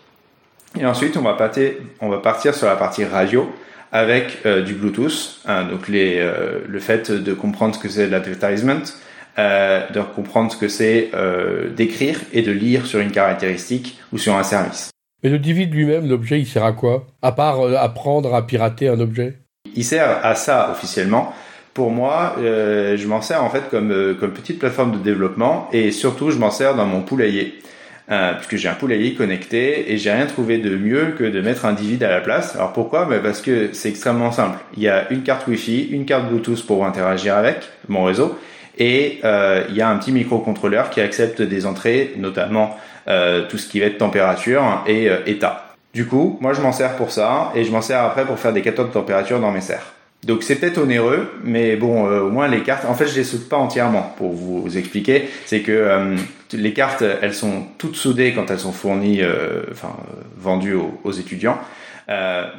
Et 0.79 0.85
ensuite, 0.85 1.17
on 1.17 1.21
va, 1.21 1.33
partir, 1.33 2.55
sur 2.55 2.67
la 2.67 2.75
partie 2.75 3.05
radio 3.05 3.51
avec 3.91 4.39
euh, 4.45 4.63
du 4.63 4.73
Bluetooth, 4.73 5.39
hein, 5.45 5.65
donc 5.65 5.81
euh, 5.89 6.59
le 6.67 6.79
fait 6.79 7.11
de 7.11 7.33
comprendre 7.33 7.75
ce 7.75 7.79
que 7.79 7.89
c'est 7.89 8.07
l'advertisement, 8.07 8.81
euh, 9.37 9.87
de 9.89 10.01
comprendre 10.01 10.51
ce 10.51 10.57
que 10.57 10.67
c'est 10.67 11.11
d'écrire 11.75 12.19
et 12.33 12.41
de 12.41 12.51
lire 12.51 12.85
sur 12.85 12.99
une 12.99 13.11
caractéristique 13.11 13.99
ou 14.11 14.17
sur 14.17 14.35
un 14.35 14.43
service. 14.43 14.89
Mais 15.23 15.29
le 15.29 15.39
Divid 15.39 15.73
lui-même, 15.73 16.07
l'objet, 16.07 16.39
il 16.39 16.45
sert 16.45 16.65
à 16.65 16.73
quoi? 16.73 17.07
À 17.21 17.31
part 17.31 17.61
apprendre 17.77 18.33
à 18.35 18.45
pirater 18.45 18.89
un 18.89 18.99
objet? 18.99 19.37
Il 19.75 19.85
sert 19.85 20.19
à 20.23 20.35
ça 20.35 20.69
officiellement, 20.71 21.33
pour 21.73 21.89
moi, 21.89 22.35
euh, 22.37 22.97
je 22.97 23.07
m'en 23.07 23.21
sers 23.21 23.43
en 23.43 23.49
fait 23.49 23.63
comme, 23.71 23.91
euh, 23.91 24.13
comme 24.13 24.31
petite 24.31 24.59
plateforme 24.59 24.91
de 24.91 24.97
développement 24.97 25.67
et 25.73 25.91
surtout 25.91 26.29
je 26.29 26.37
m'en 26.37 26.51
sers 26.51 26.75
dans 26.75 26.85
mon 26.85 27.01
poulailler. 27.01 27.59
Euh, 28.11 28.33
puisque 28.33 28.57
j'ai 28.57 28.67
un 28.67 28.73
poulailler 28.73 29.13
connecté 29.13 29.91
et 29.91 29.97
j'ai 29.97 30.11
rien 30.11 30.25
trouvé 30.25 30.57
de 30.57 30.75
mieux 30.75 31.15
que 31.17 31.23
de 31.23 31.39
mettre 31.39 31.65
un 31.65 31.71
divide 31.71 32.03
à 32.03 32.09
la 32.09 32.19
place. 32.19 32.53
Alors 32.55 32.73
pourquoi? 32.73 33.05
Ben 33.05 33.21
Parce 33.23 33.41
que 33.41 33.69
c'est 33.71 33.87
extrêmement 33.87 34.31
simple. 34.33 34.59
Il 34.75 34.83
y 34.83 34.89
a 34.89 35.09
une 35.09 35.23
carte 35.23 35.47
Wi-Fi, 35.47 35.87
une 35.89 36.05
carte 36.05 36.27
Bluetooth 36.27 36.65
pour 36.67 36.85
interagir 36.85 37.35
avec 37.37 37.69
mon 37.87 38.03
réseau 38.03 38.37
et 38.77 39.19
euh, 39.23 39.63
il 39.69 39.75
y 39.75 39.81
a 39.81 39.89
un 39.89 39.97
petit 39.97 40.11
microcontrôleur 40.11 40.89
qui 40.89 41.01
accepte 41.01 41.41
des 41.41 41.65
entrées, 41.65 42.13
notamment 42.17 42.77
euh, 43.07 43.47
tout 43.47 43.57
ce 43.57 43.67
qui 43.67 43.79
va 43.79 43.87
être 43.87 43.97
température 43.97 44.83
et 44.87 45.09
euh, 45.09 45.17
état. 45.25 45.75
Du 45.93 46.07
coup, 46.07 46.37
moi 46.41 46.53
je 46.53 46.61
m'en 46.61 46.71
sers 46.71 46.95
pour 46.95 47.11
ça 47.11 47.51
et 47.55 47.63
je 47.63 47.71
m'en 47.71 47.81
sers 47.81 48.01
après 48.01 48.25
pour 48.25 48.39
faire 48.39 48.53
des 48.53 48.61
capteurs 48.61 48.87
de 48.87 48.93
température 48.93 49.39
dans 49.39 49.51
mes 49.51 49.61
serres. 49.61 49.93
Donc 50.25 50.43
c'est 50.43 50.55
peut-être 50.55 50.77
onéreux, 50.77 51.29
mais 51.43 51.75
bon, 51.75 52.07
euh, 52.07 52.21
au 52.21 52.29
moins 52.29 52.47
les 52.47 52.63
cartes, 52.63 52.85
en 52.85 52.93
fait 52.93 53.07
je 53.07 53.15
les 53.15 53.25
soude 53.25 53.49
pas 53.49 53.57
entièrement 53.57 54.13
pour 54.17 54.31
vous 54.31 54.77
expliquer. 54.77 55.27
C'est 55.45 55.61
que 55.61 55.71
euh, 55.71 56.15
les 56.53 56.73
cartes, 56.73 57.03
elles 57.21 57.33
sont 57.33 57.65
toutes 57.77 57.95
soudées 57.95 58.33
quand 58.33 58.49
elles 58.49 58.59
sont 58.59 58.71
fournies, 58.71 59.21
euh, 59.21 59.63
enfin 59.71 59.95
vendues 60.37 60.77
aux, 61.03 61.11
étudiants. 61.11 61.57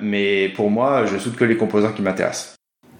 mais 0.02 0.50
pour 0.54 0.70
moi, 0.70 1.06
je 1.06 1.16
soude 1.18 1.36
que 1.36 1.44
les 1.44 1.56
composants 1.56 1.92
qui 1.92 2.02
m'intéressent. 2.02 2.53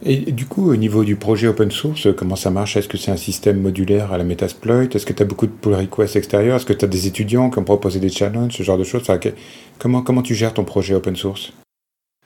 Et 0.07 0.17
du 0.33 0.45
coup, 0.45 0.71
au 0.71 0.77
niveau 0.77 1.03
du 1.03 1.17
projet 1.17 1.49
open 1.49 1.71
source, 1.71 2.09
comment 2.15 2.37
ça 2.37 2.51
marche? 2.51 2.77
Est-ce 2.77 2.89
que 2.89 2.99
c'est 2.99 3.11
un 3.11 3.17
système 3.17 3.59
modulaire 3.59 4.13
à 4.13 4.19
la 4.19 4.25
Metasploit? 4.25 4.85
Est-ce 4.95 5.07
que 5.07 5.15
tu 5.15 5.23
as 5.23 5.27
beaucoup 5.27 5.47
de 5.47 5.53
pull 5.53 5.73
requests 5.73 6.17
extérieurs? 6.17 6.57
Est-ce 6.57 6.67
que 6.67 6.75
tu 6.75 6.85
as 6.85 6.89
des 6.89 7.07
étudiants 7.07 7.49
qui 7.49 7.59
ont 7.59 7.65
proposé 7.65 8.01
des 8.01 8.11
challenges, 8.11 8.53
ce 8.53 8.63
genre 8.63 8.77
de 8.77 8.85
choses? 8.85 9.05
Comment, 9.79 10.03
comment 10.03 10.21
tu 10.21 10.35
gères 10.35 10.53
ton 10.53 10.65
projet 10.65 10.95
open 10.95 11.17
source? 11.17 11.55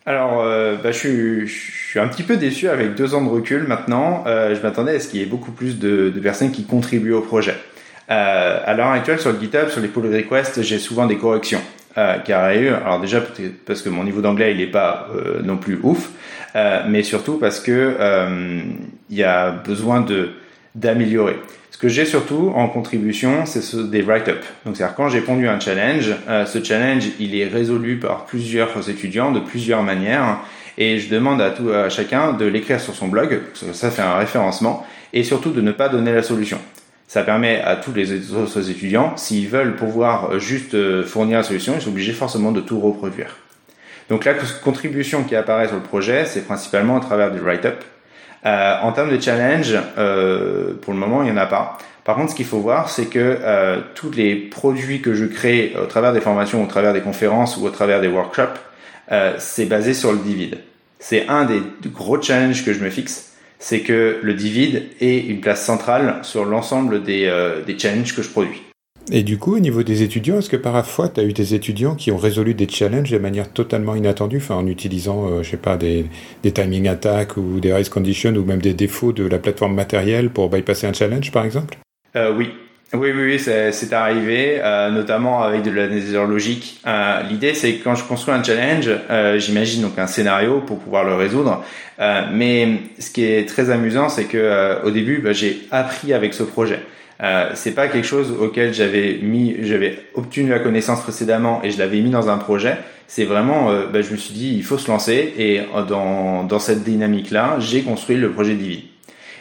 Alors, 0.06 0.42
euh, 0.42 0.74
bah, 0.82 0.90
je, 0.90 1.46
suis, 1.46 2.00
un 2.00 2.08
petit 2.08 2.24
peu 2.24 2.36
déçu 2.36 2.68
avec 2.68 2.96
deux 2.96 3.14
ans 3.14 3.22
de 3.22 3.28
recul 3.28 3.62
maintenant. 3.68 4.24
Euh, 4.26 4.56
je 4.56 4.60
m'attendais 4.60 4.96
à 4.96 5.00
ce 5.00 5.06
qu'il 5.06 5.20
y 5.20 5.22
ait 5.22 5.26
beaucoup 5.26 5.52
plus 5.52 5.78
de, 5.78 6.10
personnes 6.20 6.50
qui 6.50 6.64
contribuent 6.64 7.12
au 7.12 7.20
projet. 7.20 7.54
à 8.08 8.74
l'heure 8.74 8.88
actuelle, 8.88 9.20
sur 9.20 9.32
le 9.32 9.38
GitHub, 9.38 9.68
sur 9.68 9.80
les 9.80 9.88
pull 9.88 10.12
requests, 10.12 10.62
j'ai 10.62 10.80
souvent 10.80 11.06
des 11.06 11.16
corrections. 11.16 11.60
Alors 11.94 13.00
déjà, 13.00 13.20
parce 13.66 13.82
que 13.82 13.88
mon 13.88 14.04
niveau 14.04 14.20
d'anglais, 14.20 14.52
il 14.52 14.58
n'est 14.58 14.66
pas 14.68 15.08
non 15.42 15.56
plus 15.56 15.80
ouf, 15.82 16.10
mais 16.54 17.02
surtout 17.02 17.38
parce 17.38 17.60
que 17.60 17.96
il 19.10 19.16
y 19.16 19.22
a 19.22 19.50
besoin 19.50 20.00
de 20.00 20.30
d'améliorer. 20.74 21.36
Ce 21.78 21.82
que 21.82 21.88
j'ai 21.88 22.04
surtout 22.04 22.52
en 22.54 22.68
contribution, 22.68 23.46
c'est 23.46 23.88
des 23.88 24.02
write-up. 24.02 24.42
Donc, 24.64 24.76
c'est-à-dire 24.76 24.96
quand 24.96 25.08
j'ai 25.08 25.20
pondu 25.20 25.46
un 25.46 25.60
challenge, 25.60 26.12
euh, 26.28 26.44
ce 26.44 26.62
challenge, 26.62 27.04
il 27.20 27.36
est 27.36 27.46
résolu 27.46 27.98
par 27.98 28.24
plusieurs 28.24 28.90
étudiants 28.90 29.32
de 29.32 29.40
plusieurs 29.40 29.82
manières, 29.82 30.40
et 30.76 30.98
je 30.98 31.08
demande 31.08 31.40
à 31.40 31.50
tout 31.50 31.70
à 31.70 31.88
chacun 31.88 32.32
de 32.32 32.44
l'écrire 32.46 32.80
sur 32.80 32.94
son 32.94 33.08
blog, 33.08 33.40
ça 33.72 33.90
fait 33.90 34.02
un 34.02 34.16
référencement, 34.16 34.86
et 35.12 35.22
surtout 35.22 35.50
de 35.50 35.60
ne 35.60 35.72
pas 35.72 35.88
donner 35.88 36.12
la 36.12 36.22
solution. 36.22 36.58
Ça 37.06 37.22
permet 37.22 37.60
à 37.60 37.76
tous 37.76 37.92
les 37.92 38.32
autres 38.32 38.70
étudiants, 38.70 39.16
s'ils 39.16 39.48
veulent 39.48 39.76
pouvoir 39.76 40.38
juste 40.40 40.74
euh, 40.74 41.04
fournir 41.04 41.38
la 41.38 41.44
solution, 41.44 41.74
ils 41.76 41.80
sont 41.80 41.90
obligés 41.90 42.12
forcément 42.12 42.52
de 42.52 42.60
tout 42.60 42.80
reproduire. 42.80 43.36
Donc 44.08 44.24
la 44.24 44.34
contribution 44.62 45.24
qui 45.24 45.36
apparaît 45.36 45.66
sur 45.66 45.76
le 45.76 45.82
projet, 45.82 46.24
c'est 46.24 46.42
principalement 46.42 46.96
à 46.96 47.00
travers 47.00 47.30
du 47.30 47.40
write-up, 47.40 47.84
euh, 48.46 48.76
en 48.82 48.92
termes 48.92 49.10
de 49.14 49.20
challenge, 49.20 49.74
euh, 49.98 50.74
pour 50.80 50.92
le 50.92 50.98
moment, 50.98 51.22
il 51.22 51.26
n'y 51.26 51.32
en 51.32 51.36
a 51.36 51.46
pas. 51.46 51.78
Par 52.04 52.16
contre, 52.16 52.30
ce 52.30 52.36
qu'il 52.36 52.46
faut 52.46 52.60
voir, 52.60 52.88
c'est 52.88 53.06
que 53.06 53.18
euh, 53.18 53.80
tous 53.94 54.10
les 54.12 54.34
produits 54.34 55.02
que 55.02 55.12
je 55.12 55.26
crée 55.26 55.74
au 55.80 55.86
travers 55.86 56.12
des 56.12 56.20
formations, 56.20 56.62
au 56.62 56.66
travers 56.66 56.94
des 56.94 57.00
conférences 57.02 57.56
ou 57.58 57.66
au 57.66 57.70
travers 57.70 58.00
des 58.00 58.08
workshops, 58.08 58.58
c'est 59.38 59.64
basé 59.64 59.94
sur 59.94 60.12
le 60.12 60.18
divide. 60.18 60.58
C'est 60.98 61.28
un 61.28 61.46
des 61.46 61.62
gros 61.86 62.20
challenges 62.20 62.62
que 62.62 62.74
je 62.74 62.84
me 62.84 62.90
fixe, 62.90 63.32
c'est 63.58 63.80
que 63.80 64.18
le 64.22 64.34
divide 64.34 64.82
ait 65.00 65.18
une 65.18 65.40
place 65.40 65.64
centrale 65.64 66.16
sur 66.20 66.44
l'ensemble 66.44 67.02
des, 67.02 67.32
des 67.66 67.78
challenges 67.78 68.14
que 68.14 68.20
je 68.20 68.28
produis. 68.28 68.67
Et 69.10 69.22
du 69.22 69.38
coup, 69.38 69.56
au 69.56 69.58
niveau 69.58 69.82
des 69.82 70.02
étudiants, 70.02 70.38
est-ce 70.38 70.50
que 70.50 70.56
parfois 70.56 71.08
tu 71.08 71.20
as 71.20 71.24
eu 71.24 71.32
des 71.32 71.54
étudiants 71.54 71.94
qui 71.94 72.10
ont 72.10 72.18
résolu 72.18 72.52
des 72.52 72.68
challenges 72.68 73.10
de 73.10 73.18
manière 73.18 73.50
totalement 73.50 73.94
inattendue, 73.94 74.42
en 74.50 74.66
utilisant, 74.66 75.30
euh, 75.30 75.42
je 75.42 75.50
sais 75.50 75.56
pas, 75.56 75.76
des, 75.76 76.06
timing 76.42 76.88
attacks 76.88 77.36
ou 77.36 77.58
des 77.60 77.72
race 77.72 77.88
conditions 77.88 78.34
ou 78.34 78.44
même 78.44 78.60
des 78.60 78.74
défauts 78.74 79.12
de 79.12 79.26
la 79.26 79.38
plateforme 79.38 79.74
matérielle 79.74 80.28
pour 80.28 80.50
bypasser 80.50 80.86
un 80.86 80.92
challenge, 80.92 81.32
par 81.32 81.44
exemple? 81.44 81.78
Euh, 82.16 82.34
Oui. 82.36 82.50
Oui, 82.94 83.10
oui, 83.14 83.38
c'est 83.38 83.92
arrivé, 83.92 84.60
euh, 84.62 84.88
notamment 84.90 85.42
avec 85.42 85.62
de 85.62 85.70
l'analyse 85.70 86.14
logique. 86.14 86.80
Euh, 86.86 87.20
L'idée, 87.28 87.52
c'est 87.52 87.74
que 87.74 87.84
quand 87.84 87.94
je 87.94 88.04
construis 88.04 88.32
un 88.32 88.42
challenge, 88.42 88.88
j'imagine 89.36 89.82
donc 89.82 89.98
un 89.98 90.06
scénario 90.06 90.60
pour 90.60 90.78
pouvoir 90.78 91.04
le 91.04 91.14
résoudre. 91.14 91.62
Mais 91.98 92.80
ce 92.98 93.10
qui 93.10 93.24
est 93.24 93.46
très 93.46 93.68
amusant, 93.68 94.08
c'est 94.08 94.24
que 94.24 94.82
au 94.86 94.90
début, 94.90 95.18
bah, 95.18 95.34
j'ai 95.34 95.66
appris 95.70 96.14
avec 96.14 96.32
ce 96.32 96.42
projet. 96.44 96.80
Euh, 97.22 97.50
c'est 97.54 97.74
pas 97.74 97.88
quelque 97.88 98.06
chose 98.06 98.32
auquel 98.38 98.72
j'avais 98.72 99.18
mis, 99.22 99.56
j'avais 99.62 99.98
obtenu 100.14 100.48
la 100.48 100.60
connaissance 100.60 101.02
précédemment 101.02 101.60
et 101.64 101.70
je 101.70 101.78
l'avais 101.78 102.00
mis 102.00 102.10
dans 102.10 102.28
un 102.28 102.38
projet. 102.38 102.76
C'est 103.08 103.24
vraiment, 103.24 103.70
euh, 103.70 103.86
bah, 103.86 104.02
je 104.02 104.12
me 104.12 104.16
suis 104.16 104.34
dit, 104.34 104.54
il 104.54 104.62
faut 104.62 104.78
se 104.78 104.90
lancer 104.90 105.34
et 105.36 105.60
euh, 105.60 105.82
dans, 105.82 106.44
dans 106.44 106.58
cette 106.58 106.84
dynamique-là, 106.84 107.56
j'ai 107.58 107.82
construit 107.82 108.16
le 108.16 108.30
projet 108.30 108.54
Divi. 108.54 108.84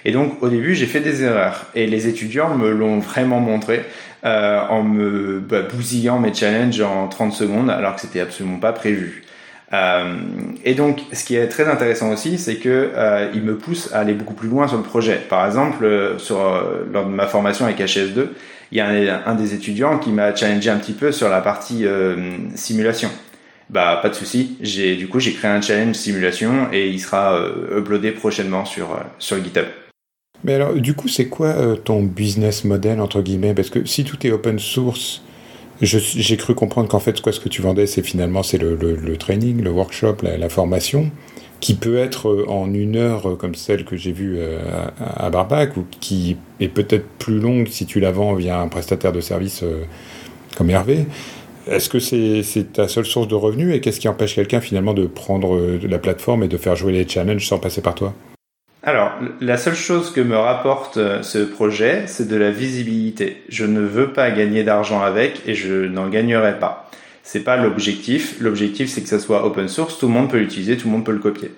Et 0.06 0.12
donc 0.12 0.42
au 0.42 0.48
début, 0.48 0.74
j'ai 0.74 0.86
fait 0.86 1.02
des 1.02 1.24
erreurs 1.24 1.66
et 1.76 1.86
les 1.86 2.08
étudiants 2.08 2.56
me 2.56 2.70
l'ont 2.70 3.00
vraiment 3.00 3.42
montré 3.42 3.84
euh, 4.26 4.62
en 4.70 4.82
me 4.82 5.40
bah, 5.40 5.62
bousillant 5.62 6.18
mes 6.18 6.34
challenges 6.34 6.82
en 6.82 7.08
30 7.08 7.34
secondes 7.34 7.70
alors 7.70 7.96
que 7.96 8.02
c'était 8.02 8.22
absolument 8.22 8.60
pas 8.60 8.72
prévu. 8.72 9.24
Euh, 9.74 10.16
et 10.64 10.76
donc, 10.76 11.02
ce 11.12 11.26
qui 11.26 11.36
est 11.36 11.48
très 11.48 11.68
intéressant 11.68 12.12
aussi, 12.12 12.38
c'est 12.38 12.56
que 12.56 12.92
euh, 12.96 13.30
il 13.34 13.42
me 13.42 13.58
pousse 13.58 13.94
à 13.94 14.00
aller 14.00 14.14
beaucoup 14.14 14.34
plus 14.34 14.48
loin 14.48 14.68
sur 14.68 14.78
le 14.78 14.84
projet. 14.84 15.16
Par 15.30 15.46
exemple, 15.46 15.84
euh, 15.84 16.18
euh, 16.32 16.86
lors 16.92 17.06
de 17.06 17.12
ma 17.12 17.28
formation 17.28 17.66
avec 17.66 17.80
HS2, 17.80 18.28
il 18.72 18.78
y 18.78 18.82
a 18.82 19.24
un, 19.26 19.36
des 19.36 19.54
étudiants 19.54 19.98
qui 19.98 20.10
m'a 20.10 20.36
challengé 20.36 20.70
un 20.70 20.78
petit 20.78 20.94
peu 20.94 21.12
sur 21.12 21.30
la 21.30 21.40
partie 21.40 21.86
simulation. 22.56 23.10
Bah, 23.70 24.00
pas 24.02 24.10
de 24.10 24.14
souci. 24.14 24.58
J'ai 24.60 24.98
du 24.98 25.08
coup 25.08 25.22
j'ai 25.22 25.32
créé 25.32 25.50
un 25.50 25.62
challenge 25.62 25.96
simulation 25.96 26.68
et 26.74 26.90
il 26.90 27.00
sera 27.00 27.40
uploadé 27.74 28.12
prochainement 28.12 28.66
sur 28.66 29.00
sur 29.20 29.42
GitHub. 29.42 29.68
Mais 30.44 30.56
alors, 30.56 30.74
du 30.74 30.96
coup, 30.96 31.08
c'est 31.08 31.28
quoi 31.30 31.56
ton 31.86 32.04
business 32.04 32.66
model 32.66 33.00
entre 33.00 33.22
guillemets? 33.22 33.54
Parce 33.54 33.70
que 33.70 33.86
si 33.86 34.04
tout 34.04 34.28
est 34.28 34.32
open 34.32 34.60
source 34.60 35.22
j'ai 35.82 36.38
cru 36.38 36.56
comprendre 36.56 36.88
qu'en 36.88 37.00
fait, 37.00 37.22
quoi, 37.22 37.32
ce 37.32 37.40
que 37.40 37.50
tu 37.50 37.62
vendais, 37.62 37.86
c'est 37.86 38.02
finalement 38.02 38.44
c'est 38.44 38.58
le, 38.58 38.76
le, 38.76 38.96
le, 38.96 39.18
training, 39.18 39.62
le 39.62 39.70
workshop, 39.70 40.18
la, 40.24 40.50
formation, 40.50 41.12
qui 41.60 41.76
peut 41.76 41.98
être 41.98 42.30
euh, 42.30 42.46
en 42.50 42.74
une 42.74 42.96
heure 42.96 43.30
euh, 43.30 43.36
comme 43.36 43.56
celle 43.56 43.86
que 43.86 43.96
j'ai 43.96 44.12
vue 44.12 44.38
euh, 44.38 44.60
à, 45.00 45.26
à 45.26 45.30
Barbac, 45.30 45.78
ou 45.78 45.86
qui 46.00 46.38
est 46.60 46.68
peut-être 46.68 47.06
plus 47.20 47.40
longue 47.40 47.68
si 47.68 47.86
tu 47.86 48.00
la 48.00 48.12
vends 48.12 48.34
via 48.34 48.60
un 48.60 48.68
prestataire 48.68 49.12
de 49.12 49.22
service 49.22 49.64
comme 50.56 50.70
Hervé. 50.70 51.06
Est-ce 51.68 51.90
que 51.90 52.00
c'est 52.00 52.74
ta 52.74 52.88
seule 52.88 53.06
source 53.06 53.28
de 53.28 53.36
revenus 53.36 53.76
et 53.76 53.82
qu'est-ce 53.82 54.00
qui 54.00 54.08
empêche 54.08 54.36
quelqu'un 54.36 54.62
finalement 54.62 54.94
de 54.94 55.06
prendre 55.06 55.78
la 55.86 56.00
plateforme 56.00 56.44
et 56.44 56.48
de 56.48 56.58
faire 56.58 56.78
jouer 56.78 56.94
les 56.94 57.08
challenges 57.08 57.46
sans 57.46 57.60
passer 57.60 57.82
par 57.82 57.94
toi? 57.94 58.14
Alors, 58.84 59.12
la 59.42 59.58
seule 59.58 59.76
chose 59.76 60.12
que 60.12 60.22
me 60.22 60.38
rapporte 60.38 60.98
euh, 60.98 61.24
ce 61.24 61.40
projet, 61.40 62.04
c'est 62.06 62.28
de 62.28 62.36
la 62.36 62.52
visibilité. 62.52 63.44
Je 63.50 63.66
ne 63.66 63.82
veux 63.82 64.14
pas 64.14 64.30
gagner 64.30 64.64
d'argent 64.64 65.02
avec 65.02 65.42
et 65.48 65.56
je 65.56 65.88
n'en 65.88 66.08
gagnerai 66.10 66.60
pas. 66.60 66.90
C'est 67.24 67.44
pas 67.44 67.58
l'objectif. 67.58 68.38
L'objectif, 68.40 68.90
c'est 68.90 69.02
que 69.02 69.10
ça 69.10 69.20
soit 69.20 69.46
open 69.46 69.68
source. 69.68 69.98
Tout 69.98 70.08
le 70.08 70.14
monde 70.14 70.30
peut 70.30 70.38
l'utiliser, 70.38 70.78
tout 70.78 70.88
le 70.88 70.94
monde 70.94 71.04
peut 71.04 71.12
le 71.12 71.18
copier. 71.20 71.52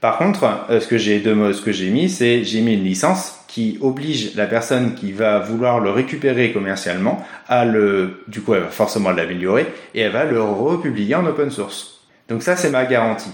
Par 0.00 0.18
contre, 0.18 0.66
euh, 0.68 0.80
ce 0.80 0.88
que 0.88 0.98
j'ai 0.98 1.90
mis, 1.90 2.10
c'est 2.10 2.44
j'ai 2.44 2.60
mis 2.60 2.74
une 2.74 2.84
licence 2.84 3.40
qui 3.46 3.78
oblige 3.80 4.34
la 4.34 4.46
personne 4.46 4.94
qui 4.94 5.12
va 5.12 5.38
vouloir 5.38 5.80
le 5.80 5.90
récupérer 5.90 6.52
commercialement 6.52 7.24
à 7.48 7.64
le, 7.64 8.22
du 8.28 8.40
coup, 8.40 8.54
elle 8.54 8.62
va 8.62 8.68
forcément 8.68 9.12
l'améliorer 9.12 9.66
et 9.94 10.00
elle 10.00 10.12
va 10.12 10.24
le 10.24 10.42
republier 10.42 11.14
en 11.14 11.24
open 11.26 11.50
source. 11.50 12.02
Donc 12.28 12.42
ça, 12.42 12.56
c'est 12.56 12.70
ma 12.70 12.84
garantie. 12.84 13.30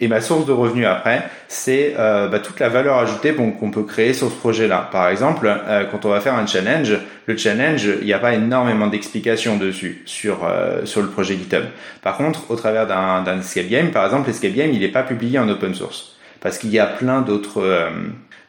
Et 0.00 0.06
ma 0.06 0.20
source 0.20 0.46
de 0.46 0.52
revenus 0.52 0.86
après, 0.86 1.28
c'est 1.48 1.94
euh, 1.98 2.28
bah, 2.28 2.38
toute 2.38 2.60
la 2.60 2.68
valeur 2.68 2.98
ajoutée 2.98 3.34
qu'on 3.34 3.70
peut 3.70 3.82
créer 3.82 4.12
sur 4.12 4.30
ce 4.30 4.36
projet-là. 4.36 4.88
Par 4.92 5.08
exemple, 5.08 5.48
euh, 5.48 5.84
quand 5.90 6.04
on 6.04 6.10
va 6.10 6.20
faire 6.20 6.34
un 6.34 6.46
challenge, 6.46 6.96
le 7.26 7.36
challenge, 7.36 7.88
il 8.00 8.06
n'y 8.06 8.12
a 8.12 8.18
pas 8.18 8.34
énormément 8.34 8.86
d'explications 8.86 9.56
dessus 9.56 10.02
sur 10.06 10.44
euh, 10.44 10.84
sur 10.84 11.02
le 11.02 11.08
projet 11.08 11.34
GitHub. 11.34 11.64
Par 12.02 12.16
contre, 12.16 12.50
au 12.50 12.56
travers 12.56 12.86
d'un 12.86 13.38
escape 13.40 13.68
game, 13.68 13.90
par 13.90 14.04
exemple, 14.04 14.28
l'escape 14.28 14.54
game, 14.54 14.70
il 14.72 14.80
n'est 14.80 14.88
pas 14.88 15.02
publié 15.02 15.38
en 15.38 15.48
open 15.48 15.74
source 15.74 16.16
parce 16.40 16.58
qu'il 16.58 16.70
y 16.70 16.78
a 16.78 16.86
plein 16.86 17.20
d'autres 17.20 17.62
euh, 17.62 17.90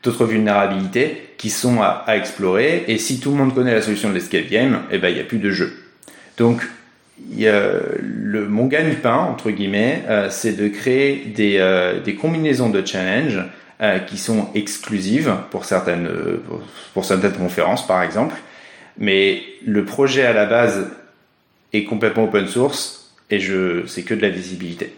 d'autres 0.04 0.26
vulnérabilités 0.26 1.34
qui 1.38 1.50
sont 1.50 1.82
à, 1.82 2.04
à, 2.06 2.16
explorer. 2.16 2.86
Et 2.88 2.98
si 2.98 3.20
tout 3.20 3.32
le 3.32 3.38
monde 3.38 3.54
connaît 3.56 3.74
la 3.74 3.82
solution 3.82 4.10
de 4.10 4.14
l'escape 4.14 4.48
game, 4.50 4.82
eh 4.92 4.98
ben 4.98 5.10
il 5.10 5.16
n'y 5.16 5.22
a 5.22 5.26
plus 5.26 5.40
de 5.40 5.50
jeu. 5.50 5.74
Donc 6.38 6.62
il 7.32 7.46
le, 8.02 8.48
mon 8.48 8.66
gagne-pain, 8.66 9.18
entre 9.18 9.52
guillemets, 9.52 10.04
euh, 10.08 10.30
c'est 10.30 10.54
de 10.54 10.68
créer 10.68 11.26
des, 11.26 11.58
euh, 11.58 12.00
des, 12.02 12.16
combinaisons 12.16 12.70
de 12.70 12.86
challenge 12.86 13.40
euh, 13.82 14.00
qui 14.00 14.18
sont 14.18 14.50
exclusives 14.56 15.34
pour 15.52 15.66
certaines, 15.66 16.10
pour, 16.48 16.62
pour, 16.94 17.06
certaines 17.06 17.34
conférences, 17.34 17.86
par 17.86 18.04
exemple. 18.04 18.36
Mais 18.98 19.42
le 19.66 19.86
projet 19.86 20.26
à 20.26 20.34
la 20.34 20.46
base 20.46 20.92
est 21.74 21.86
complètement 21.86 22.26
open 22.26 22.48
source 22.48 23.16
et 23.30 23.40
je, 23.40 23.86
c'est 23.86 24.04
que 24.04 24.14
de 24.14 24.22
la 24.22 24.30
visibilité. 24.30 24.94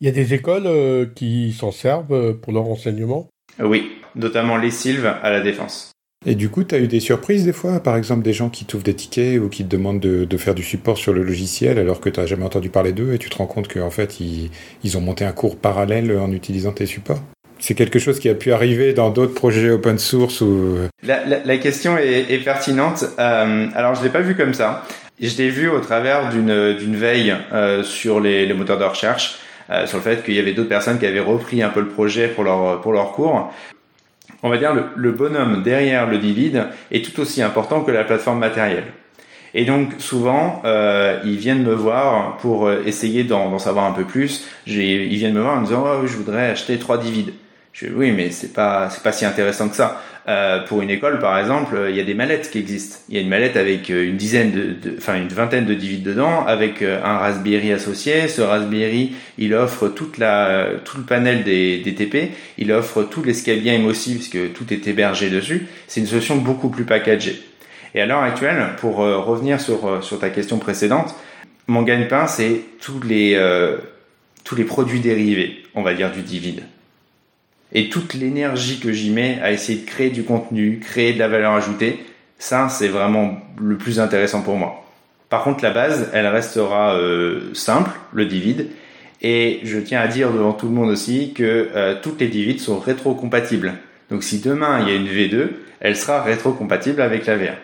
Il 0.00 0.06
y 0.06 0.10
a 0.10 0.12
des 0.12 0.34
écoles 0.34 1.10
qui 1.14 1.52
s'en 1.52 1.72
servent 1.72 2.34
pour 2.34 2.52
leur 2.52 2.68
enseignement? 2.68 3.28
Oui, 3.58 3.90
notamment 4.14 4.56
les 4.56 4.70
Sylves 4.70 5.12
à 5.22 5.30
la 5.30 5.40
Défense. 5.40 5.92
Et 6.26 6.34
du 6.34 6.48
coup, 6.48 6.64
tu 6.64 6.74
as 6.74 6.78
eu 6.78 6.88
des 6.88 7.00
surprises 7.00 7.44
des 7.44 7.52
fois 7.52 7.80
Par 7.80 7.96
exemple, 7.96 8.22
des 8.22 8.32
gens 8.32 8.48
qui 8.48 8.64
t'ouvrent 8.64 8.84
des 8.84 8.94
tickets 8.94 9.40
ou 9.40 9.48
qui 9.48 9.64
te 9.64 9.68
demandent 9.68 10.00
de, 10.00 10.36
faire 10.36 10.54
du 10.54 10.62
support 10.62 10.98
sur 10.98 11.12
le 11.12 11.22
logiciel 11.22 11.78
alors 11.78 12.00
que 12.00 12.08
tu 12.08 12.18
n'as 12.18 12.26
jamais 12.26 12.44
entendu 12.44 12.70
parler 12.70 12.92
d'eux 12.92 13.12
et 13.14 13.18
tu 13.18 13.30
te 13.30 13.36
rends 13.36 13.46
compte 13.46 13.72
qu'en 13.72 13.90
fait, 13.90 14.18
ils, 14.20 14.98
ont 14.98 15.00
monté 15.00 15.24
un 15.24 15.32
cours 15.32 15.56
parallèle 15.56 16.16
en 16.18 16.32
utilisant 16.32 16.72
tes 16.72 16.86
supports? 16.86 17.20
C'est 17.60 17.74
quelque 17.74 17.98
chose 17.98 18.20
qui 18.20 18.28
a 18.28 18.34
pu 18.34 18.52
arriver 18.52 18.92
dans 18.92 19.10
d'autres 19.10 19.34
projets 19.34 19.70
open 19.70 19.98
source 19.98 20.40
ou... 20.40 20.78
La, 21.02 21.58
question 21.58 21.96
est, 21.98 22.44
pertinente. 22.44 23.04
Euh, 23.18 23.66
alors, 23.74 23.94
je 23.94 24.02
l'ai 24.02 24.10
pas 24.10 24.20
vu 24.20 24.36
comme 24.36 24.54
ça. 24.54 24.84
Je 25.20 25.36
l'ai 25.36 25.50
vu 25.50 25.68
au 25.68 25.80
travers 25.80 26.30
d'une 26.30 26.96
veille 26.96 27.34
euh, 27.52 27.82
sur 27.82 28.20
les, 28.20 28.52
moteurs 28.54 28.78
de 28.78 28.84
recherche, 28.84 29.38
euh, 29.70 29.86
sur 29.86 29.98
le 29.98 30.02
fait 30.02 30.24
qu'il 30.24 30.34
y 30.34 30.38
avait 30.38 30.52
d'autres 30.52 30.68
personnes 30.68 30.98
qui 30.98 31.06
avaient 31.06 31.20
repris 31.20 31.62
un 31.62 31.68
peu 31.68 31.80
le 31.80 31.88
projet 31.88 32.28
pour 32.28 32.44
pour 32.80 32.92
leur 32.92 33.12
cours 33.12 33.52
on 34.42 34.50
va 34.50 34.58
dire, 34.58 34.74
le, 34.74 34.84
le 34.96 35.12
bonhomme 35.12 35.62
derrière 35.62 36.06
le 36.06 36.18
divide 36.18 36.66
est 36.90 37.04
tout 37.04 37.20
aussi 37.20 37.42
important 37.42 37.82
que 37.82 37.90
la 37.90 38.04
plateforme 38.04 38.38
matérielle. 38.38 38.92
Et 39.54 39.64
donc 39.64 39.94
souvent, 39.98 40.62
euh, 40.64 41.20
ils 41.24 41.36
viennent 41.36 41.62
me 41.62 41.74
voir 41.74 42.36
pour 42.38 42.66
euh, 42.66 42.82
essayer 42.84 43.24
d'en 43.24 43.58
savoir 43.58 43.86
un 43.86 43.92
peu 43.92 44.04
plus. 44.04 44.46
Ils 44.66 45.16
viennent 45.16 45.34
me 45.34 45.40
voir 45.40 45.56
en 45.56 45.60
me 45.60 45.66
disant 45.66 45.84
oh, 45.86 46.06
je 46.06 46.16
voudrais 46.16 46.50
acheter 46.50 46.78
trois 46.78 46.98
divides. 46.98 47.32
Je 47.72 47.86
dis, 47.86 47.92
oui, 47.94 48.12
mais 48.12 48.30
c'est 48.30 48.52
pas 48.52 48.90
c'est 48.90 49.02
pas 49.02 49.12
si 49.12 49.24
intéressant 49.24 49.68
que 49.68 49.76
ça. 49.76 50.02
Euh, 50.28 50.60
pour 50.60 50.82
une 50.82 50.90
école, 50.90 51.20
par 51.20 51.38
exemple, 51.38 51.86
il 51.88 51.96
y 51.96 52.00
a 52.00 52.04
des 52.04 52.12
mallettes 52.12 52.50
qui 52.50 52.58
existent. 52.58 52.98
Il 53.08 53.14
y 53.14 53.18
a 53.18 53.22
une 53.22 53.30
mallette 53.30 53.56
avec 53.56 53.88
euh, 53.88 54.04
une 54.04 54.18
dizaine 54.18 54.50
de, 54.50 54.94
enfin 54.98 55.16
une 55.16 55.28
vingtaine 55.28 55.64
de 55.64 55.72
divides 55.72 56.02
dedans, 56.02 56.44
avec 56.44 56.82
euh, 56.82 57.00
un 57.02 57.16
Raspberry 57.16 57.72
associé. 57.72 58.28
Ce 58.28 58.42
Raspberry, 58.42 59.14
il 59.38 59.54
offre 59.54 59.88
toute 59.88 60.18
la 60.18 60.66
tout 60.84 60.98
le 60.98 61.04
panel 61.04 61.44
des, 61.44 61.78
des 61.78 61.94
TP. 61.94 62.32
Il 62.58 62.72
offre 62.72 63.04
tout 63.04 63.22
game 63.22 63.86
aussi, 63.86 64.16
puisque 64.16 64.52
tout 64.52 64.70
est 64.70 64.86
hébergé 64.86 65.30
dessus. 65.30 65.66
C'est 65.86 66.00
une 66.00 66.06
solution 66.06 66.36
beaucoup 66.36 66.68
plus 66.68 66.84
packagée. 66.84 67.40
Et 67.94 68.02
à 68.02 68.06
l'heure 68.06 68.22
actuelle, 68.22 68.62
pour 68.78 68.96
revenir 68.96 69.58
sur, 69.62 70.04
sur 70.04 70.18
ta 70.18 70.28
question 70.28 70.58
précédente, 70.58 71.14
mon 71.66 71.82
gagne-pain, 71.82 72.26
c'est 72.26 72.60
tous 72.82 73.00
les, 73.02 73.40
tous 74.44 74.54
les 74.56 74.64
produits 74.64 75.00
dérivés, 75.00 75.62
on 75.74 75.82
va 75.82 75.94
dire, 75.94 76.12
du 76.12 76.20
divide. 76.20 76.64
Et 77.72 77.88
toute 77.88 78.14
l'énergie 78.14 78.80
que 78.80 78.92
j'y 78.92 79.10
mets 79.10 79.38
à 79.42 79.52
essayer 79.52 79.80
de 79.80 79.86
créer 79.86 80.10
du 80.10 80.24
contenu, 80.24 80.80
créer 80.80 81.12
de 81.12 81.18
la 81.18 81.28
valeur 81.28 81.52
ajoutée, 81.52 82.04
ça, 82.38 82.68
c'est 82.68 82.88
vraiment 82.88 83.38
le 83.60 83.76
plus 83.76 84.00
intéressant 84.00 84.42
pour 84.42 84.56
moi. 84.56 84.84
Par 85.28 85.42
contre, 85.42 85.62
la 85.62 85.70
base, 85.70 86.08
elle 86.14 86.26
restera 86.26 86.94
euh, 86.94 87.52
simple, 87.52 87.90
le 88.12 88.24
divide. 88.24 88.68
Et 89.20 89.60
je 89.64 89.78
tiens 89.78 90.00
à 90.00 90.06
dire 90.06 90.32
devant 90.32 90.52
tout 90.52 90.66
le 90.66 90.72
monde 90.72 90.90
aussi 90.90 91.32
que 91.34 91.70
euh, 91.74 91.96
toutes 92.00 92.20
les 92.20 92.28
divides 92.28 92.60
sont 92.60 92.78
rétrocompatibles. 92.78 93.74
Donc 94.10 94.22
si 94.22 94.38
demain 94.38 94.80
il 94.80 94.88
y 94.88 94.92
a 94.92 94.94
une 94.94 95.08
V2, 95.08 95.48
elle 95.80 95.96
sera 95.96 96.22
rétrocompatible 96.22 97.02
avec 97.02 97.26
la 97.26 97.36
V1. 97.36 97.54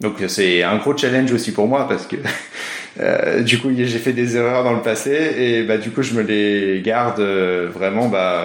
Donc 0.00 0.14
c'est 0.28 0.62
un 0.62 0.76
gros 0.78 0.96
challenge 0.96 1.32
aussi 1.32 1.52
pour 1.52 1.68
moi 1.68 1.86
parce 1.86 2.06
que 2.06 2.16
euh, 3.00 3.42
du 3.42 3.58
coup 3.58 3.70
j'ai 3.74 3.98
fait 3.98 4.12
des 4.12 4.36
erreurs 4.36 4.64
dans 4.64 4.72
le 4.72 4.82
passé 4.82 5.34
et 5.36 5.62
bah 5.64 5.78
du 5.78 5.90
coup 5.90 6.02
je 6.02 6.14
me 6.14 6.22
les 6.22 6.80
garde 6.82 7.20
vraiment 7.20 8.08
bah 8.08 8.44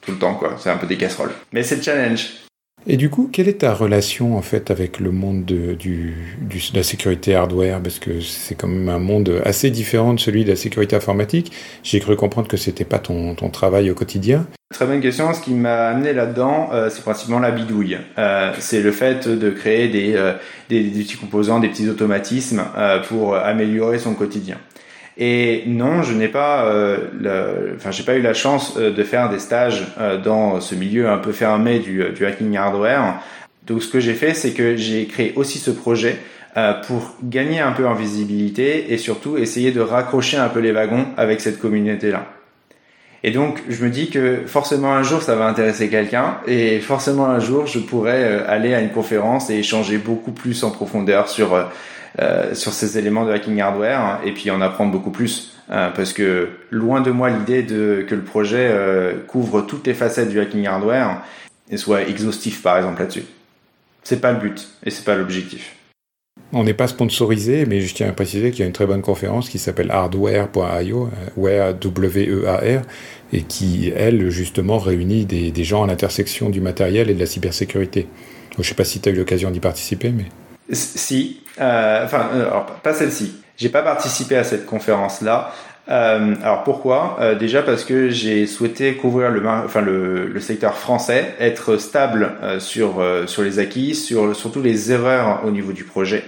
tout 0.00 0.12
le 0.12 0.18
temps 0.18 0.34
quoi. 0.34 0.56
C'est 0.58 0.70
un 0.70 0.76
peu 0.76 0.86
des 0.86 0.96
casseroles. 0.96 1.32
Mais 1.52 1.62
c'est 1.62 1.76
le 1.76 1.82
challenge. 1.82 2.30
Et 2.86 2.96
du 2.96 3.10
coup, 3.10 3.28
quelle 3.30 3.48
est 3.48 3.60
ta 3.60 3.74
relation 3.74 4.36
en 4.36 4.42
fait 4.42 4.70
avec 4.70 5.00
le 5.00 5.10
monde 5.10 5.44
de, 5.44 5.74
du, 5.74 6.14
de 6.40 6.76
la 6.76 6.82
sécurité 6.82 7.34
hardware? 7.34 7.82
Parce 7.82 7.98
que 7.98 8.20
c'est 8.20 8.54
quand 8.54 8.68
même 8.68 8.88
un 8.88 8.98
monde 8.98 9.42
assez 9.44 9.70
différent 9.70 10.14
de 10.14 10.20
celui 10.20 10.44
de 10.44 10.50
la 10.50 10.56
sécurité 10.56 10.96
informatique. 10.96 11.52
J'ai 11.82 12.00
cru 12.00 12.16
comprendre 12.16 12.48
que 12.48 12.56
c'était 12.56 12.84
pas 12.84 12.98
ton, 12.98 13.34
ton, 13.34 13.50
travail 13.50 13.90
au 13.90 13.94
quotidien. 13.94 14.46
Très 14.70 14.84
bonne 14.84 15.00
question. 15.00 15.32
Ce 15.32 15.40
qui 15.40 15.54
m'a 15.54 15.88
amené 15.88 16.12
là-dedans, 16.12 16.68
euh, 16.74 16.90
c'est 16.90 17.00
principalement 17.00 17.40
la 17.40 17.50
bidouille. 17.50 17.98
Euh, 18.18 18.52
c'est 18.58 18.82
le 18.82 18.92
fait 18.92 19.26
de 19.26 19.50
créer 19.50 19.88
des, 19.88 20.14
euh, 20.14 20.34
des, 20.68 20.84
des, 20.84 21.02
petits 21.02 21.16
composants, 21.16 21.58
des 21.58 21.68
petits 21.68 21.88
automatismes 21.88 22.62
euh, 22.76 23.00
pour 23.00 23.34
améliorer 23.34 23.98
son 23.98 24.14
quotidien. 24.14 24.58
Et 25.16 25.64
non, 25.66 26.02
je 26.02 26.12
n'ai 26.12 26.28
pas, 26.28 26.66
euh, 26.66 27.74
enfin, 27.76 27.90
j'ai 27.90 28.02
pas 28.04 28.14
eu 28.16 28.20
la 28.20 28.34
chance 28.34 28.74
euh, 28.76 28.92
de 28.92 29.02
faire 29.04 29.30
des 29.30 29.38
stages 29.38 29.86
dans 30.22 30.60
ce 30.60 30.74
milieu 30.74 31.08
un 31.08 31.18
peu 31.18 31.32
fermé 31.32 31.78
du, 31.78 32.04
du 32.14 32.26
hacking 32.26 32.54
hardware. 32.56 33.22
Donc, 33.66 33.82
ce 33.82 33.88
que 33.88 34.00
j'ai 34.00 34.14
fait, 34.14 34.34
c'est 34.34 34.52
que 34.52 34.76
j'ai 34.76 35.06
créé 35.06 35.32
aussi 35.34 35.58
ce 35.58 35.70
projet 35.70 36.16
pour 36.86 37.14
gagner 37.22 37.60
un 37.60 37.70
peu 37.70 37.86
en 37.86 37.94
visibilité 37.94 38.92
et 38.92 38.98
surtout 38.98 39.36
essayer 39.38 39.70
de 39.70 39.80
raccrocher 39.80 40.38
un 40.38 40.48
peu 40.48 40.58
les 40.58 40.72
wagons 40.72 41.06
avec 41.16 41.40
cette 41.40 41.60
communauté-là. 41.60 42.37
Et 43.24 43.32
donc, 43.32 43.62
je 43.68 43.84
me 43.84 43.90
dis 43.90 44.10
que 44.10 44.42
forcément 44.46 44.92
un 44.92 45.02
jour, 45.02 45.22
ça 45.22 45.34
va 45.34 45.46
intéresser 45.46 45.88
quelqu'un 45.88 46.38
et 46.46 46.78
forcément 46.80 47.26
un 47.26 47.40
jour, 47.40 47.66
je 47.66 47.80
pourrais 47.80 48.44
aller 48.46 48.74
à 48.74 48.80
une 48.80 48.90
conférence 48.90 49.50
et 49.50 49.54
échanger 49.54 49.98
beaucoup 49.98 50.30
plus 50.30 50.62
en 50.62 50.70
profondeur 50.70 51.28
sur 51.28 51.54
euh, 52.20 52.54
sur 52.54 52.72
ces 52.72 52.98
éléments 52.98 53.24
de 53.24 53.30
hacking 53.30 53.60
hardware 53.60 54.20
et 54.24 54.32
puis 54.32 54.50
en 54.50 54.60
apprendre 54.60 54.90
beaucoup 54.90 55.10
plus. 55.10 55.52
Euh, 55.70 55.90
parce 55.90 56.12
que 56.12 56.48
loin 56.70 57.00
de 57.00 57.10
moi 57.10 57.28
l'idée 57.28 57.62
de 57.62 58.04
que 58.08 58.14
le 58.14 58.22
projet 58.22 58.70
euh, 58.72 59.12
couvre 59.28 59.60
toutes 59.60 59.86
les 59.86 59.94
facettes 59.94 60.30
du 60.30 60.40
hacking 60.40 60.66
hardware 60.66 61.22
et 61.70 61.76
soit 61.76 62.02
exhaustif 62.08 62.62
par 62.62 62.78
exemple 62.78 63.00
là-dessus. 63.00 63.24
C'est 64.02 64.20
pas 64.20 64.32
le 64.32 64.38
but 64.38 64.68
et 64.84 64.90
c'est 64.90 65.04
pas 65.04 65.14
l'objectif. 65.14 65.76
On 66.52 66.64
n'est 66.64 66.74
pas 66.74 66.88
sponsorisé, 66.88 67.66
mais 67.66 67.82
je 67.82 67.94
tiens 67.94 68.08
à 68.08 68.12
préciser 68.12 68.50
qu'il 68.50 68.60
y 68.60 68.62
a 68.62 68.66
une 68.66 68.72
très 68.72 68.86
bonne 68.86 69.02
conférence 69.02 69.50
qui 69.50 69.58
s'appelle 69.58 69.90
hardware.io, 69.90 71.10
where 71.36 71.74
W-E-A-R, 71.74 72.82
et 73.34 73.42
qui, 73.42 73.92
elle, 73.94 74.30
justement, 74.30 74.78
réunit 74.78 75.26
des, 75.26 75.64
gens 75.64 75.84
à 75.84 75.86
l'intersection 75.86 76.48
du 76.48 76.62
matériel 76.62 77.10
et 77.10 77.14
de 77.14 77.20
la 77.20 77.26
cybersécurité. 77.26 78.08
je 78.52 78.58
ne 78.60 78.64
sais 78.64 78.74
pas 78.74 78.84
si 78.84 79.00
tu 79.00 79.08
as 79.10 79.12
eu 79.12 79.16
l'occasion 79.16 79.50
d'y 79.50 79.60
participer, 79.60 80.10
mais... 80.10 80.24
Si, 80.70 81.40
euh, 81.60 82.04
enfin, 82.04 82.30
euh, 82.34 82.50
pas 82.82 82.94
celle-ci. 82.94 83.34
J'ai 83.56 83.70
pas 83.70 83.82
participé 83.82 84.36
à 84.36 84.44
cette 84.44 84.66
conférence-là. 84.66 85.52
Euh, 85.90 86.34
alors 86.42 86.64
pourquoi? 86.64 87.16
Euh, 87.20 87.34
Déjà 87.34 87.62
parce 87.62 87.84
que 87.84 88.10
j'ai 88.10 88.46
souhaité 88.46 88.94
couvrir 88.94 89.30
le, 89.30 89.46
enfin 89.46 89.80
le, 89.80 90.26
le, 90.26 90.40
secteur 90.40 90.74
français, 90.74 91.34
être 91.40 91.76
stable 91.78 92.32
euh, 92.42 92.60
sur 92.60 93.02
sur 93.26 93.42
les 93.42 93.58
acquis, 93.58 93.94
sur 93.94 94.36
surtout 94.36 94.62
les 94.62 94.92
erreurs 94.92 95.42
au 95.44 95.50
niveau 95.50 95.72
du 95.72 95.84
projet. 95.84 96.24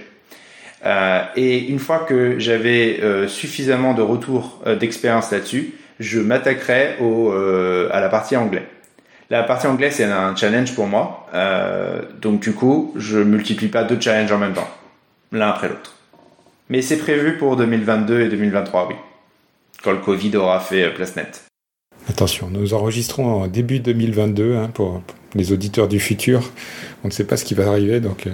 et 1.35 1.59
une 1.67 1.79
fois 1.79 1.99
que 1.99 2.39
j'avais 2.39 2.99
suffisamment 3.27 3.93
de 3.93 4.01
retours 4.01 4.63
d'expérience 4.79 5.31
là-dessus, 5.31 5.73
je 5.99 6.19
m'attaquerai 6.19 6.95
au 6.99 7.31
à 7.31 7.99
la 8.01 8.09
partie 8.09 8.35
anglais. 8.35 8.65
La 9.31 9.43
partie 9.43 9.65
anglais, 9.65 9.91
c'est 9.91 10.03
un 10.03 10.35
challenge 10.35 10.75
pour 10.75 10.87
moi. 10.87 11.25
Euh, 11.33 12.01
donc 12.21 12.41
du 12.41 12.51
coup, 12.51 12.93
je 12.97 13.17
multiplie 13.17 13.69
pas 13.69 13.85
deux 13.85 13.97
challenges 13.97 14.33
en 14.33 14.37
même 14.37 14.51
temps, 14.51 14.67
l'un 15.31 15.47
après 15.47 15.69
l'autre. 15.69 15.95
Mais 16.67 16.81
c'est 16.81 16.97
prévu 16.97 17.37
pour 17.37 17.55
2022 17.55 18.23
et 18.23 18.27
2023, 18.27 18.89
oui. 18.89 18.95
Quand 19.83 19.91
le 19.91 19.99
Covid 19.99 20.35
aura 20.37 20.59
fait 20.59 20.83
euh, 20.83 20.91
place 20.91 21.15
nette. 21.15 21.45
Attention, 22.09 22.49
nous 22.49 22.73
enregistrons 22.73 23.43
en 23.43 23.47
début 23.47 23.79
2022 23.79 24.55
hein, 24.55 24.69
pour 24.73 25.01
les 25.35 25.51
auditeurs 25.51 25.87
du 25.87 25.99
futur. 25.99 26.51
On 27.03 27.07
ne 27.07 27.13
sait 27.13 27.23
pas 27.23 27.37
ce 27.37 27.45
qui 27.45 27.53
va 27.53 27.67
arriver, 27.67 27.99
donc. 27.99 28.27
Euh. 28.27 28.31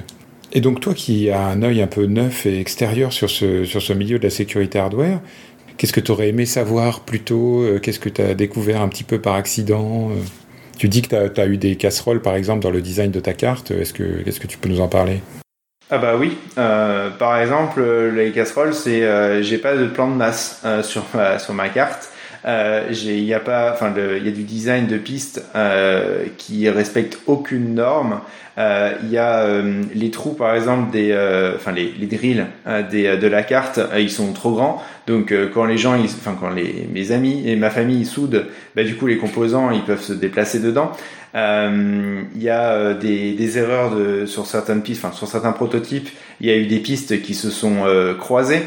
Et 0.53 0.61
donc 0.61 0.79
toi 0.79 0.93
qui 0.93 1.29
as 1.29 1.45
un 1.45 1.61
œil 1.61 1.81
un 1.81 1.87
peu 1.87 2.05
neuf 2.05 2.45
et 2.45 2.59
extérieur 2.59 3.11
sur 3.11 3.29
ce, 3.29 3.65
sur 3.65 3.81
ce 3.81 3.91
milieu 3.91 4.17
de 4.17 4.23
la 4.23 4.29
sécurité 4.29 4.79
hardware, 4.79 5.19
qu'est-ce 5.77 5.91
que 5.91 5.99
tu 5.99 6.11
aurais 6.11 6.29
aimé 6.29 6.45
savoir 6.45 7.01
plus 7.01 7.19
tôt 7.19 7.65
Qu'est-ce 7.83 7.99
que 7.99 8.07
tu 8.07 8.21
as 8.21 8.33
découvert 8.33 8.81
un 8.81 8.87
petit 8.87 9.03
peu 9.03 9.19
par 9.19 9.35
accident 9.35 10.09
tu 10.77 10.89
dis 10.89 11.01
que 11.01 11.27
tu 11.27 11.41
as, 11.41 11.47
eu 11.47 11.57
des 11.57 11.75
casseroles, 11.75 12.21
par 12.21 12.35
exemple, 12.35 12.61
dans 12.61 12.69
le 12.69 12.81
design 12.81 13.09
de 13.09 13.19
ta 13.19 13.33
carte. 13.33 13.71
Est-ce 13.71 13.93
que, 13.93 14.27
est 14.27 14.39
que 14.39 14.47
tu 14.47 14.57
peux 14.57 14.69
nous 14.69 14.79
en 14.79 14.87
parler? 14.87 15.21
Ah 15.89 15.99
bah 15.99 16.15
oui, 16.19 16.37
euh, 16.57 17.09
par 17.11 17.39
exemple 17.39 17.81
les 18.13 18.31
casseroles, 18.31 18.73
c'est 18.73 19.03
euh, 19.03 19.41
j'ai 19.41 19.57
pas 19.57 19.77
de 19.77 19.85
plan 19.85 20.09
de 20.09 20.15
masse 20.15 20.61
euh, 20.65 20.83
sur 20.83 21.05
ma, 21.13 21.39
sur 21.39 21.53
ma 21.53 21.69
carte. 21.69 22.09
Il 22.45 23.23
y 23.23 23.33
a 23.33 23.39
pas, 23.41 23.73
enfin 23.73 23.93
il 23.97 24.25
y 24.25 24.29
a 24.29 24.31
du 24.31 24.43
design 24.43 24.87
de 24.87 24.97
piste 24.97 25.43
qui 26.37 26.69
respecte 26.69 27.19
aucune 27.25 27.73
norme. 27.73 28.21
Il 28.57 29.09
y 29.09 29.17
a 29.17 29.45
les 29.93 30.11
trous 30.11 30.33
par 30.33 30.55
exemple 30.55 30.89
des, 30.91 31.13
enfin 31.57 31.73
les, 31.73 31.91
les 31.99 32.05
drills 32.05 32.45
des, 32.89 33.17
de 33.17 33.27
la 33.27 33.43
carte, 33.43 33.81
ils 33.97 34.09
sont 34.09 34.31
trop 34.31 34.51
grands. 34.51 34.81
Donc 35.07 35.31
euh, 35.31 35.49
quand 35.51 35.63
les 35.63 35.77
gens, 35.77 35.95
enfin 35.95 36.35
quand 36.39 36.49
les, 36.49 36.87
mes 36.93 37.11
amis 37.13 37.49
et 37.49 37.55
ma 37.55 37.69
famille 37.69 38.05
soudent, 38.05 38.43
bah, 38.75 38.83
du 38.83 38.95
coup 38.95 39.07
les 39.07 39.17
composants 39.17 39.71
ils 39.71 39.83
peuvent 39.83 40.01
se 40.01 40.13
déplacer 40.13 40.59
dedans. 40.59 40.91
Euh, 41.37 42.23
il 42.35 42.41
y 42.43 42.49
a 42.49 42.71
euh, 42.71 42.93
des, 42.93 43.33
des, 43.33 43.57
erreurs 43.57 43.95
de, 43.95 44.25
sur 44.25 44.45
certaines 44.45 44.81
pistes, 44.81 45.05
enfin 45.05 45.15
sur 45.15 45.27
certains 45.27 45.53
prototypes, 45.53 46.09
il 46.41 46.47
y 46.47 46.51
a 46.51 46.57
eu 46.57 46.65
des 46.65 46.79
pistes 46.79 47.21
qui 47.21 47.33
se 47.33 47.49
sont 47.49 47.85
croisées, 48.19 48.63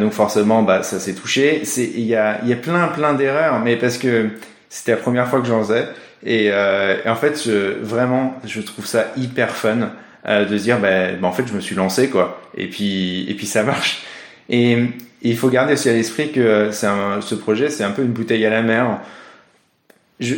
donc 0.00 0.12
forcément 0.12 0.62
bah, 0.62 0.82
ça 0.82 0.98
s'est 0.98 1.14
touché. 1.14 1.62
Il 1.76 2.00
y 2.00 2.14
a, 2.14 2.44
y 2.44 2.52
a 2.52 2.56
plein 2.56 2.88
plein 2.88 3.14
d'erreurs, 3.14 3.60
mais 3.60 3.76
parce 3.76 3.98
que 3.98 4.28
c'était 4.68 4.92
la 4.92 4.98
première 4.98 5.28
fois 5.28 5.40
que 5.40 5.46
j'en 5.46 5.62
faisais 5.62 5.86
et, 6.24 6.46
et, 6.46 7.08
en 7.08 7.14
fait 7.16 7.42
je, 7.44 7.78
vraiment 7.82 8.34
je 8.44 8.60
trouve 8.60 8.86
ça 8.86 9.06
hyper 9.16 9.50
fun 9.50 9.92
de 10.26 10.56
se 10.56 10.62
dire 10.62 10.78
bah, 10.80 11.12
bah, 11.20 11.28
en 11.28 11.32
fait 11.32 11.46
je 11.46 11.52
me 11.52 11.60
suis 11.60 11.76
lancé 11.76 12.08
quoi 12.08 12.40
et 12.56 12.68
puis 12.68 13.24
et 13.28 13.34
puis 13.34 13.46
ça 13.46 13.62
marche 13.62 14.02
et 14.48 14.78
il 15.22 15.36
faut 15.36 15.48
garder 15.48 15.74
aussi 15.74 15.88
à 15.88 15.92
l'esprit 15.92 16.32
que 16.32 16.40
euh, 16.40 16.72
ce 16.72 17.34
projet, 17.34 17.70
c'est 17.70 17.84
un 17.84 17.90
peu 17.90 18.02
une 18.02 18.12
bouteille 18.12 18.44
à 18.44 18.50
la 18.50 18.62
mer. 18.62 18.98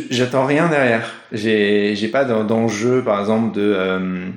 J'attends 0.09 0.45
rien 0.45 0.67
derrière. 0.67 1.13
J'ai 1.31 2.09
pas 2.11 2.25
d'enjeu, 2.25 3.03
par 3.03 3.19
exemple, 3.19 3.55
de 3.55 3.73
euh, 3.75 4.27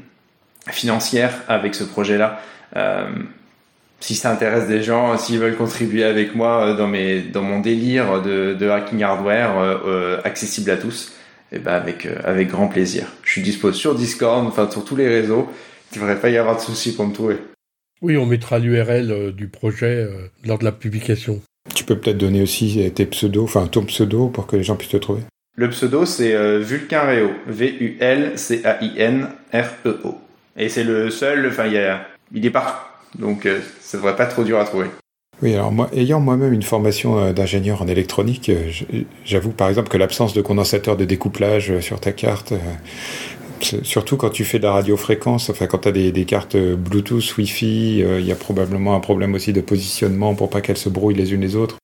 financière 0.71 1.33
avec 1.49 1.75
ce 1.75 1.85
projet-là. 1.85 2.41
Euh, 2.77 3.07
si 4.01 4.15
ça 4.15 4.31
intéresse 4.31 4.69
des 4.69 4.83
gens, 4.83 5.17
s'ils 5.19 5.39
veulent 5.39 5.57
contribuer 5.57 6.05
avec 6.05 6.35
moi 6.35 6.75
dans 6.75 6.87
mes 6.87 7.21
dans 7.21 7.43
mon 7.43 7.61
délire 7.61 8.23
de, 8.23 8.55
de 8.55 8.69
hacking 8.69 9.03
hardware 9.03 9.51
accessible 10.23 10.71
à 10.71 10.77
tous, 10.77 11.13
et 11.51 11.57
eh 11.57 11.59
ben 11.59 11.73
avec 11.73 12.07
avec 12.25 12.49
grand 12.49 12.69
plaisir. 12.69 13.07
Je 13.25 13.33
suis 13.33 13.43
dispo 13.43 13.73
sur 13.73 13.97
Discord, 13.97 14.47
enfin 14.47 14.71
sur 14.71 14.85
tous 14.85 14.95
les 14.95 15.09
réseaux. 15.09 15.49
Il 15.93 15.99
devrait 15.99 16.21
pas 16.21 16.31
y 16.31 16.37
avoir 16.37 16.57
de 16.57 16.61
soucis 16.61 16.95
pour 16.95 17.07
me 17.07 17.15
trouver. 17.15 17.39
Oui, 18.01 18.17
on 18.17 18.27
mettra 18.27 18.59
l'URL 18.59 19.11
euh, 19.11 19.33
du 19.33 19.49
projet 19.49 19.87
euh, 19.87 20.29
lors 20.45 20.59
de 20.59 20.65
la 20.65 20.73
publication. 20.73 21.41
Tu 21.75 21.85
peux 21.85 21.99
peut-être 21.99 22.19
donner 22.19 22.43
aussi 22.43 22.91
tes 22.95 23.07
pseudos, 23.07 23.45
enfin 23.45 23.67
ton 23.67 23.85
pseudo 23.85 24.29
pour 24.29 24.47
que 24.47 24.57
les 24.57 24.63
gens 24.63 24.77
puissent 24.77 24.93
te 24.93 24.97
trouver. 24.97 25.23
Le 25.59 25.69
pseudo 25.71 26.07
c'est 26.07 26.35
euh, 26.35 26.61
Vulcain 26.61 27.03
V-U-L-C-A-I-N-R-E-O. 27.49 28.59
Et 30.57 30.69
c'est 30.69 30.85
le 30.85 31.11
seul, 31.11 31.49
enfin 31.49 31.67
il, 31.67 32.47
est 32.47 32.51
partout, 32.51 32.87
donc 33.19 33.49
ça 33.81 33.99
devrait 33.99 34.15
pas 34.15 34.27
trop 34.27 34.45
dur 34.45 34.61
à 34.61 34.65
trouver. 34.65 34.87
Oui, 35.43 35.55
alors 35.55 35.73
moi, 35.73 35.91
ayant 35.93 36.21
moi-même 36.21 36.53
une 36.53 36.63
formation 36.63 37.33
d'ingénieur 37.33 37.83
en 37.83 37.89
électronique, 37.89 38.53
j'avoue 39.25 39.51
par 39.51 39.69
exemple 39.69 39.89
que 39.89 39.97
l'absence 39.97 40.33
de 40.33 40.43
condensateur 40.43 40.97
de 40.97 41.05
découplage 41.05 41.81
sur 41.81 41.99
ta 42.01 42.13
carte 42.13 42.55
Surtout 43.83 44.17
quand 44.17 44.31
tu 44.31 44.45
fais 44.45 44.59
de 44.59 44.65
la 44.65 44.73
radiofréquence, 44.73 45.51
enfin 45.51 45.67
quand 45.67 45.79
tu 45.79 45.89
as 45.89 45.93
des, 45.93 46.25
cartes 46.25 46.57
Bluetooth, 46.57 47.37
Wi-Fi, 47.37 48.03
euh, 48.03 48.21
il 48.21 48.27
y 48.27 48.33
a 48.33 48.35
probablement 48.35 48.95
un 48.95 49.01
problème 49.01 49.35
aussi 49.35 49.53
de 49.53 49.61
positionnement 49.61 50.35
pour 50.35 50.51
pas 50.51 50.61
qu'elles 50.61 50.77
se 50.77 50.89
brouillent 50.89 51.15
les 51.17 51.33
unes 51.33 51.41
les 51.41 51.57
autres. 51.57 51.77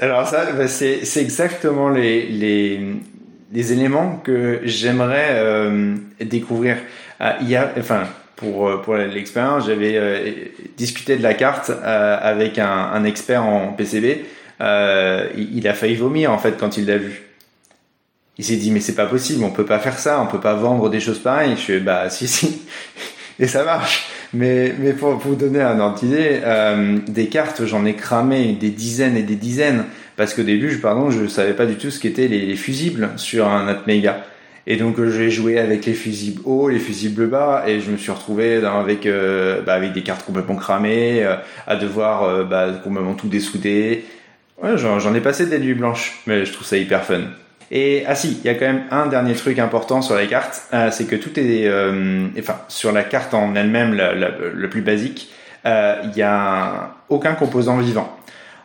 alors 0.00 0.26
ça, 0.26 0.52
bah, 0.52 0.68
c'est 0.68 1.02
exactement 1.16 1.88
les, 1.88 2.26
les, 2.26 2.80
les, 3.52 3.72
éléments 3.72 4.20
que 4.24 4.60
j'aimerais 4.64 5.30
euh, 5.32 5.94
découvrir. 6.20 6.76
Ah, 7.20 7.36
il 7.40 7.50
y 7.50 7.58
enfin, 7.58 8.04
pour 8.36 8.82
pour 8.82 8.94
l'expérience, 8.96 9.66
j'avais 9.66 10.52
discuté 10.76 11.16
de 11.16 11.22
la 11.22 11.34
carte 11.34 11.70
avec 11.70 12.58
un, 12.58 12.90
un, 12.92 13.04
expert 13.04 13.44
en 13.44 13.72
PCB. 13.72 14.24
Il, 14.60 15.68
a 15.68 15.74
failli 15.74 15.94
vomir 15.94 16.32
en 16.32 16.38
fait 16.38 16.56
quand 16.58 16.76
il 16.76 16.86
l'a 16.86 16.98
vu. 16.98 17.22
Il 18.38 18.44
s'est 18.44 18.56
dit 18.56 18.70
mais 18.70 18.80
c'est 18.80 18.94
pas 18.94 19.06
possible, 19.06 19.44
on 19.44 19.50
peut 19.50 19.64
pas 19.64 19.78
faire 19.78 19.98
ça, 19.98 20.20
on 20.20 20.26
peut 20.26 20.40
pas 20.40 20.54
vendre 20.54 20.90
des 20.90 21.00
choses 21.00 21.18
pareilles. 21.18 21.54
Je 21.56 21.60
suis 21.60 21.80
bah 21.80 22.08
si 22.10 22.28
si 22.28 22.62
et 23.38 23.46
ça 23.46 23.64
marche. 23.64 24.06
Mais, 24.32 24.74
mais 24.78 24.92
pour, 24.92 25.12
vous 25.12 25.36
donner 25.36 25.60
un 25.60 25.78
ordre 25.78 25.96
d'idée, 25.96 26.40
euh, 26.42 26.98
des 27.06 27.28
cartes, 27.28 27.64
j'en 27.66 27.84
ai 27.84 27.94
cramé 27.94 28.52
des 28.52 28.70
dizaines 28.70 29.16
et 29.16 29.22
des 29.22 29.36
dizaines. 29.36 29.84
Parce 30.16 30.34
qu'au 30.34 30.42
début, 30.42 30.70
je, 30.70 30.78
pardon, 30.78 31.10
je 31.10 31.26
savais 31.26 31.52
pas 31.52 31.66
du 31.66 31.76
tout 31.76 31.90
ce 31.90 32.00
qu'étaient 32.00 32.26
les, 32.26 32.44
les, 32.44 32.56
fusibles 32.56 33.10
sur 33.16 33.46
un 33.48 33.68
Atmega. 33.68 34.24
Et 34.66 34.76
donc 34.76 35.02
j'ai 35.04 35.30
joué 35.30 35.58
avec 35.58 35.84
les 35.84 35.92
fusibles 35.92 36.40
hauts, 36.44 36.68
les 36.68 36.78
fusibles 36.78 37.26
bas, 37.26 37.64
et 37.66 37.80
je 37.80 37.90
me 37.90 37.98
suis 37.98 38.10
retrouvé 38.10 38.56
avec 38.64 39.04
euh, 39.04 39.60
bah, 39.60 39.74
avec 39.74 39.92
des 39.92 40.02
cartes 40.02 40.24
complètement 40.24 40.56
cramées, 40.56 41.22
euh, 41.22 41.36
à 41.66 41.76
devoir 41.76 42.22
euh, 42.22 42.44
bah, 42.44 42.68
complètement 42.82 43.14
tout 43.14 43.28
dessouder. 43.28 44.04
Ouais, 44.62 44.78
j'en 44.78 45.14
ai 45.14 45.20
passé 45.20 45.46
des 45.46 45.58
nuits 45.58 45.74
blanches, 45.74 46.22
mais 46.26 46.46
je 46.46 46.52
trouve 46.52 46.66
ça 46.66 46.78
hyper 46.78 47.04
fun. 47.04 47.22
Et 47.70 48.04
ah 48.06 48.14
si, 48.14 48.38
il 48.42 48.46
y 48.46 48.48
a 48.50 48.54
quand 48.54 48.66
même 48.66 48.82
un 48.90 49.06
dernier 49.06 49.34
truc 49.34 49.58
important 49.58 50.02
sur 50.02 50.16
les 50.16 50.26
cartes, 50.26 50.62
euh, 50.72 50.90
c'est 50.90 51.06
que 51.06 51.16
tout 51.16 51.38
est, 51.38 51.66
euh, 51.66 52.26
enfin 52.38 52.56
sur 52.68 52.92
la 52.92 53.02
carte 53.02 53.34
en 53.34 53.54
elle-même, 53.54 53.94
la, 53.94 54.12
le 54.12 54.68
plus 54.68 54.82
basique, 54.82 55.30
euh, 55.66 55.96
il 56.04 56.10
n'y 56.10 56.22
a 56.22 56.94
aucun 57.08 57.34
composant 57.34 57.78
vivant. 57.78 58.14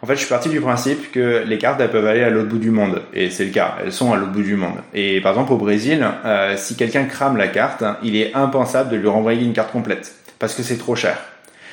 En 0.01 0.05
fait, 0.05 0.13
je 0.13 0.19
suis 0.19 0.29
parti 0.29 0.47
du 0.47 0.61
principe 0.61 1.11
que 1.11 1.43
les 1.45 1.57
cartes 1.57 1.81
elles 1.81 1.89
peuvent 1.89 2.07
aller 2.07 2.23
à 2.23 2.29
l'autre 2.29 2.47
bout 2.47 2.57
du 2.57 2.71
monde, 2.71 3.01
et 3.13 3.29
c'est 3.29 3.45
le 3.45 3.51
cas, 3.51 3.75
elles 3.83 3.91
sont 3.91 4.13
à 4.13 4.17
l'autre 4.17 4.31
bout 4.31 4.43
du 4.43 4.55
monde. 4.55 4.77
Et 4.93 5.19
par 5.19 5.33
exemple 5.33 5.51
au 5.53 5.57
Brésil, 5.57 6.05
euh, 6.25 6.55
si 6.55 6.75
quelqu'un 6.77 7.03
crame 7.03 7.35
la 7.35 7.47
carte, 7.47 7.83
il 8.01 8.15
est 8.15 8.33
impensable 8.33 8.91
de 8.91 8.95
lui 8.95 9.09
renvoyer 9.09 9.43
une 9.43 9.53
carte 9.53 9.71
complète, 9.71 10.13
parce 10.39 10.55
que 10.55 10.63
c'est 10.63 10.77
trop 10.77 10.95
cher. 10.95 11.17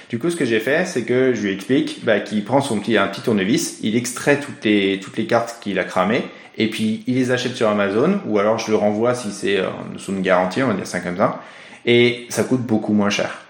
Du 0.08 0.20
coup, 0.20 0.30
ce 0.30 0.36
que 0.36 0.44
j'ai 0.44 0.60
fait, 0.60 0.86
c'est 0.86 1.02
que 1.02 1.34
je 1.34 1.42
lui 1.42 1.52
explique 1.52 2.04
bah, 2.04 2.20
qu'il 2.20 2.44
prend 2.44 2.60
son 2.60 2.78
petit, 2.78 2.96
un 2.96 3.08
petit 3.08 3.22
tournevis, 3.22 3.80
il 3.82 3.96
extrait 3.96 4.38
toutes 4.38 4.64
les, 4.64 5.00
toutes 5.00 5.16
les 5.16 5.26
cartes 5.26 5.56
qu'il 5.60 5.80
a 5.80 5.84
cramées, 5.84 6.22
et 6.56 6.70
puis 6.70 7.02
il 7.08 7.16
les 7.16 7.32
achète 7.32 7.56
sur 7.56 7.68
Amazon, 7.68 8.20
ou 8.24 8.38
alors 8.38 8.58
je 8.58 8.70
le 8.70 8.76
renvoie 8.76 9.14
si 9.14 9.32
c'est 9.32 9.58
euh, 9.58 9.66
sous 9.96 10.12
une 10.12 10.22
garantie, 10.22 10.62
on 10.62 10.68
va 10.68 10.74
dire 10.74 10.86
ça 10.86 11.00
comme 11.00 11.16
ça, 11.16 11.42
et 11.86 12.26
ça 12.28 12.44
coûte 12.44 12.62
beaucoup 12.62 12.92
moins 12.92 13.10
cher. 13.10 13.42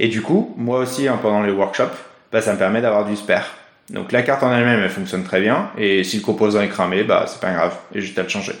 Et 0.00 0.08
du 0.08 0.22
coup, 0.22 0.52
moi 0.56 0.80
aussi, 0.80 1.06
hein, 1.06 1.20
pendant 1.22 1.42
les 1.42 1.52
workshops, 1.52 1.96
bah, 2.32 2.40
ça 2.40 2.52
me 2.52 2.58
permet 2.58 2.80
d'avoir 2.80 3.04
du 3.04 3.14
spare. 3.14 3.54
Donc 3.90 4.10
la 4.10 4.22
carte 4.22 4.42
en 4.42 4.52
elle-même, 4.52 4.80
elle 4.80 4.90
fonctionne 4.90 5.22
très 5.22 5.40
bien, 5.40 5.70
et 5.78 6.02
si 6.02 6.16
le 6.16 6.22
composant 6.22 6.62
est 6.62 6.68
cramé, 6.68 7.04
bah 7.04 7.26
c'est 7.28 7.40
pas 7.40 7.52
grave, 7.52 7.76
et 7.94 8.00
juste 8.00 8.18
à 8.18 8.24
le 8.24 8.28
changer. 8.28 8.54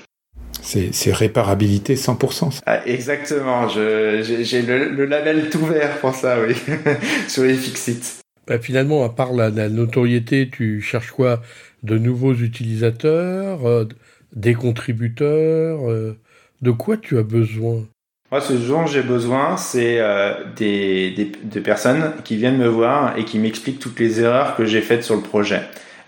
C'est 0.64 1.12
réparabilité 1.12 1.94
100%. 1.94 2.60
Ah, 2.66 2.86
exactement, 2.86 3.68
j'ai 3.68 4.62
le, 4.62 4.88
le, 4.88 5.04
label 5.04 5.50
tout 5.50 5.64
vert 5.66 5.98
pour 6.00 6.14
ça, 6.14 6.38
oui, 6.40 6.54
sur 7.28 7.44
les 7.44 7.54
Fixit. 7.54 8.20
Bah, 8.46 8.58
finalement, 8.58 9.04
à 9.04 9.08
part 9.08 9.32
la, 9.32 9.50
la, 9.50 9.68
notoriété, 9.68 10.50
tu 10.50 10.80
cherches 10.80 11.12
quoi? 11.12 11.40
De 11.82 11.98
nouveaux 11.98 12.34
utilisateurs, 12.34 13.66
euh, 13.66 13.86
des 14.34 14.54
contributeurs 14.54 15.90
euh, 15.90 16.18
De 16.62 16.70
quoi 16.70 16.96
tu 16.96 17.18
as 17.18 17.22
besoin? 17.22 17.84
Moi, 18.30 18.40
ce 18.40 18.54
dont 18.54 18.86
j'ai 18.86 19.02
besoin, 19.02 19.56
c'est 19.56 20.00
euh, 20.00 20.32
des, 20.56 21.10
des, 21.10 21.30
des, 21.42 21.60
personnes 21.60 22.12
qui 22.24 22.36
viennent 22.36 22.56
me 22.58 22.68
voir 22.68 23.16
et 23.18 23.24
qui 23.24 23.38
m'expliquent 23.38 23.78
toutes 23.78 24.00
les 24.00 24.20
erreurs 24.20 24.56
que 24.56 24.64
j'ai 24.64 24.80
faites 24.80 25.04
sur 25.04 25.14
le 25.14 25.22
projet. 25.22 25.60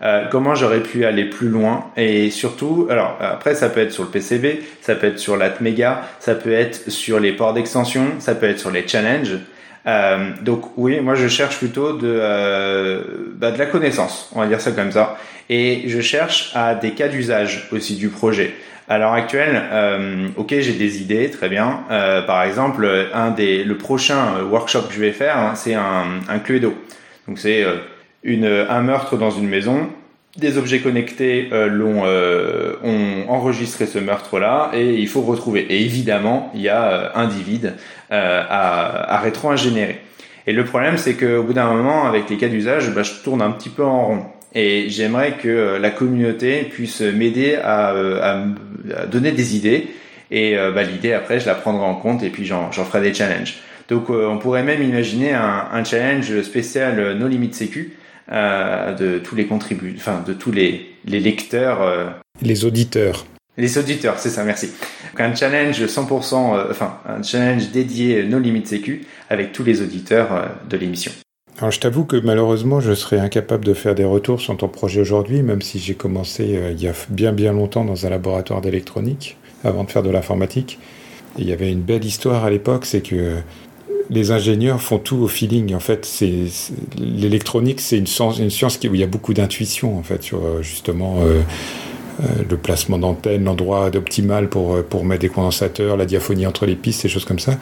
Euh, 0.02 0.26
comment 0.30 0.54
j'aurais 0.54 0.80
pu 0.82 1.06
aller 1.06 1.24
plus 1.24 1.48
loin 1.48 1.86
et 1.96 2.30
surtout, 2.30 2.86
alors 2.90 3.16
après 3.18 3.54
ça 3.54 3.70
peut 3.70 3.80
être 3.80 3.92
sur 3.92 4.04
le 4.04 4.10
PCB, 4.10 4.60
ça 4.82 4.94
peut 4.94 5.06
être 5.06 5.18
sur 5.18 5.38
l'Atmega, 5.38 6.02
ça 6.20 6.34
peut 6.34 6.52
être 6.52 6.90
sur 6.90 7.18
les 7.18 7.32
ports 7.32 7.54
d'extension, 7.54 8.08
ça 8.18 8.34
peut 8.34 8.46
être 8.46 8.58
sur 8.58 8.70
les 8.70 8.86
challenges. 8.86 9.38
Euh, 9.86 10.32
donc 10.42 10.72
oui, 10.76 11.00
moi 11.00 11.14
je 11.14 11.28
cherche 11.28 11.58
plutôt 11.58 11.94
de, 11.94 12.02
euh, 12.06 13.00
bah, 13.36 13.52
de 13.52 13.58
la 13.58 13.66
connaissance, 13.66 14.30
on 14.34 14.40
va 14.40 14.46
dire 14.46 14.60
ça 14.60 14.72
comme 14.72 14.92
ça. 14.92 15.16
Et 15.48 15.84
je 15.86 16.00
cherche 16.00 16.50
à 16.54 16.74
des 16.74 16.90
cas 16.90 17.08
d'usage 17.08 17.68
aussi 17.72 17.94
du 17.94 18.08
projet. 18.08 18.52
À 18.88 18.98
l'heure 18.98 19.12
actuelle, 19.12 19.62
euh, 19.72 20.28
ok, 20.36 20.54
j'ai 20.60 20.72
des 20.72 21.00
idées, 21.02 21.30
très 21.30 21.48
bien. 21.48 21.80
Euh, 21.90 22.22
par 22.22 22.42
exemple, 22.44 23.08
un 23.12 23.30
des, 23.30 23.64
le 23.64 23.76
prochain 23.76 24.42
workshop 24.48 24.82
que 24.88 24.94
je 24.94 25.00
vais 25.00 25.12
faire, 25.12 25.36
hein, 25.36 25.54
c'est 25.56 25.74
un, 25.74 26.04
un 26.28 26.38
Cluedo. 26.38 26.74
Donc 27.26 27.38
c'est 27.38 27.64
euh, 27.64 27.76
une, 28.26 28.66
un 28.68 28.82
meurtre 28.82 29.16
dans 29.16 29.30
une 29.30 29.48
maison. 29.48 29.88
Des 30.36 30.58
objets 30.58 30.80
connectés 30.80 31.48
euh, 31.52 31.66
l'ont, 31.66 32.02
ont 32.84 33.30
enregistré 33.30 33.86
ce 33.86 33.98
meurtre-là 33.98 34.70
et 34.74 34.94
il 34.96 35.08
faut 35.08 35.22
retrouver. 35.22 35.66
Et 35.70 35.80
évidemment, 35.80 36.52
il 36.54 36.60
y 36.60 36.68
a 36.68 37.12
un 37.14 37.26
divide 37.26 37.72
à, 38.10 39.14
à 39.14 39.18
rétro-ingénierer. 39.20 40.00
Et 40.46 40.52
le 40.52 40.64
problème, 40.64 40.96
c'est 40.96 41.14
qu'au 41.14 41.42
bout 41.42 41.54
d'un 41.54 41.72
moment, 41.72 42.06
avec 42.06 42.30
les 42.30 42.36
cas 42.36 42.48
d'usage, 42.48 42.90
bah, 42.94 43.02
je 43.02 43.14
tourne 43.24 43.42
un 43.42 43.50
petit 43.50 43.68
peu 43.68 43.84
en 43.84 44.06
rond. 44.06 44.22
Et 44.54 44.88
j'aimerais 44.88 45.32
que 45.32 45.48
euh, 45.48 45.78
la 45.78 45.90
communauté 45.90 46.62
puisse 46.62 47.00
m'aider 47.00 47.56
à, 47.56 47.92
euh, 47.92 48.20
à, 48.22 49.02
à, 49.02 49.06
donner 49.06 49.32
des 49.32 49.56
idées. 49.56 49.88
Et 50.30 50.56
euh, 50.56 50.70
bah, 50.70 50.84
l'idée, 50.84 51.12
après, 51.12 51.40
je 51.40 51.46
la 51.46 51.54
prendrai 51.54 51.84
en 51.84 51.96
compte 51.96 52.22
et 52.22 52.30
puis 52.30 52.46
j'en 52.46 52.70
ferai 52.70 53.00
des 53.00 53.12
challenges. 53.12 53.56
Donc 53.88 54.10
on 54.10 54.38
pourrait 54.38 54.64
même 54.64 54.82
imaginer 54.82 55.32
un, 55.32 55.66
un 55.72 55.84
challenge 55.84 56.42
spécial 56.42 57.16
No 57.16 57.28
Limit 57.28 57.54
Sécu 57.54 57.95
euh, 58.32 58.94
de 58.94 59.18
tous 59.18 59.34
les 59.36 59.46
contributeurs, 59.46 59.98
enfin 59.98 60.24
de 60.26 60.32
tous 60.32 60.52
les, 60.52 60.94
les 61.04 61.20
lecteurs. 61.20 61.82
Euh... 61.82 62.06
Les 62.42 62.64
auditeurs. 62.64 63.26
Les 63.56 63.78
auditeurs, 63.78 64.18
c'est 64.18 64.30
ça, 64.30 64.44
merci. 64.44 64.70
Donc 65.12 65.20
un 65.20 65.34
challenge 65.34 65.80
100%, 65.80 66.56
euh, 66.56 66.64
enfin 66.70 66.98
un 67.08 67.22
challenge 67.22 67.70
dédié 67.70 68.24
No 68.24 68.38
Limit 68.38 68.66
Sécu 68.66 69.06
avec 69.30 69.52
tous 69.52 69.64
les 69.64 69.80
auditeurs 69.80 70.50
de 70.68 70.76
l'émission. 70.76 71.12
Alors 71.58 71.70
je 71.70 71.80
t'avoue 71.80 72.04
que 72.04 72.16
malheureusement 72.16 72.80
je 72.80 72.92
serais 72.92 73.18
incapable 73.18 73.64
de 73.64 73.72
faire 73.72 73.94
des 73.94 74.04
retours 74.04 74.40
sur 74.40 74.54
ton 74.56 74.68
projet 74.68 75.00
aujourd'hui, 75.00 75.42
même 75.42 75.62
si 75.62 75.78
j'ai 75.78 75.94
commencé 75.94 76.60
il 76.70 76.82
y 76.82 76.86
a 76.86 76.92
bien 77.08 77.32
bien 77.32 77.54
longtemps 77.54 77.84
dans 77.84 78.04
un 78.04 78.10
laboratoire 78.10 78.60
d'électronique 78.60 79.38
avant 79.64 79.84
de 79.84 79.90
faire 79.90 80.02
de 80.02 80.10
l'informatique. 80.10 80.78
Il 81.38 81.48
y 81.48 81.52
avait 81.52 81.70
une 81.70 81.82
belle 81.82 82.04
histoire 82.04 82.44
à 82.44 82.50
l'époque, 82.50 82.86
c'est 82.86 83.02
que 83.02 83.36
les 84.10 84.30
ingénieurs 84.30 84.80
font 84.80 84.98
tout 84.98 85.16
au 85.16 85.28
feeling. 85.28 85.74
En 85.74 85.80
fait, 85.80 86.04
c'est 86.04 86.44
l'électronique, 86.98 87.80
c'est 87.80 87.98
une 87.98 88.06
science, 88.06 88.40
science 88.48 88.78
où 88.88 88.94
il 88.94 89.00
y 89.00 89.04
a 89.04 89.08
beaucoup 89.08 89.34
d'intuition 89.34 89.98
en 89.98 90.02
fait 90.02 90.22
sur 90.22 90.44
euh, 90.44 90.62
justement 90.62 91.18
euh, 91.20 91.40
euh, 92.20 92.26
le 92.48 92.56
placement 92.56 92.98
d'antenne, 92.98 93.44
l'endroit 93.44 93.86
optimal 93.94 94.48
pour 94.48 94.82
pour 94.84 95.04
mettre 95.04 95.22
des 95.22 95.28
condensateurs, 95.28 95.96
la 95.96 96.06
diaphonie 96.06 96.46
entre 96.46 96.66
les 96.66 96.76
pistes, 96.76 97.02
ces 97.02 97.08
choses 97.08 97.24
comme 97.24 97.38
ça. 97.38 97.58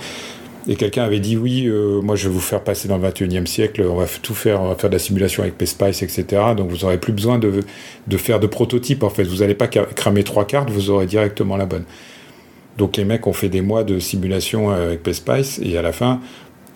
Et 0.66 0.76
quelqu'un 0.76 1.02
avait 1.04 1.20
dit 1.20 1.36
oui, 1.36 1.70
moi 2.02 2.16
je 2.16 2.26
vais 2.26 2.32
vous 2.32 2.40
faire 2.40 2.62
passer 2.62 2.88
dans 2.88 2.96
le 2.96 3.06
21e 3.06 3.44
siècle, 3.44 3.82
on 3.86 3.96
va 3.96 4.06
tout 4.22 4.32
faire, 4.32 4.62
on 4.62 4.68
va 4.68 4.74
faire 4.76 4.88
de 4.88 4.94
la 4.94 4.98
simulation 4.98 5.42
avec 5.42 5.58
PSPICE, 5.58 6.02
etc. 6.02 6.24
Donc 6.56 6.70
vous 6.70 6.78
n'aurez 6.78 6.96
plus 6.96 7.12
besoin 7.12 7.38
de, 7.38 7.60
de 8.06 8.16
faire 8.16 8.40
de 8.40 8.46
prototypes 8.46 9.02
en 9.02 9.10
fait. 9.10 9.24
Vous 9.24 9.38
n'allez 9.38 9.54
pas 9.54 9.66
cramer 9.66 10.24
trois 10.24 10.46
cartes, 10.46 10.70
vous 10.70 10.88
aurez 10.88 11.04
directement 11.04 11.58
la 11.58 11.66
bonne. 11.66 11.84
Donc 12.78 12.96
les 12.96 13.04
mecs 13.04 13.26
ont 13.26 13.32
fait 13.32 13.48
des 13.48 13.60
mois 13.60 13.84
de 13.84 13.98
simulation 13.98 14.70
avec 14.70 15.02
PSPICE 15.02 15.60
et 15.62 15.78
à 15.78 15.82
la 15.82 15.92
fin, 15.92 16.20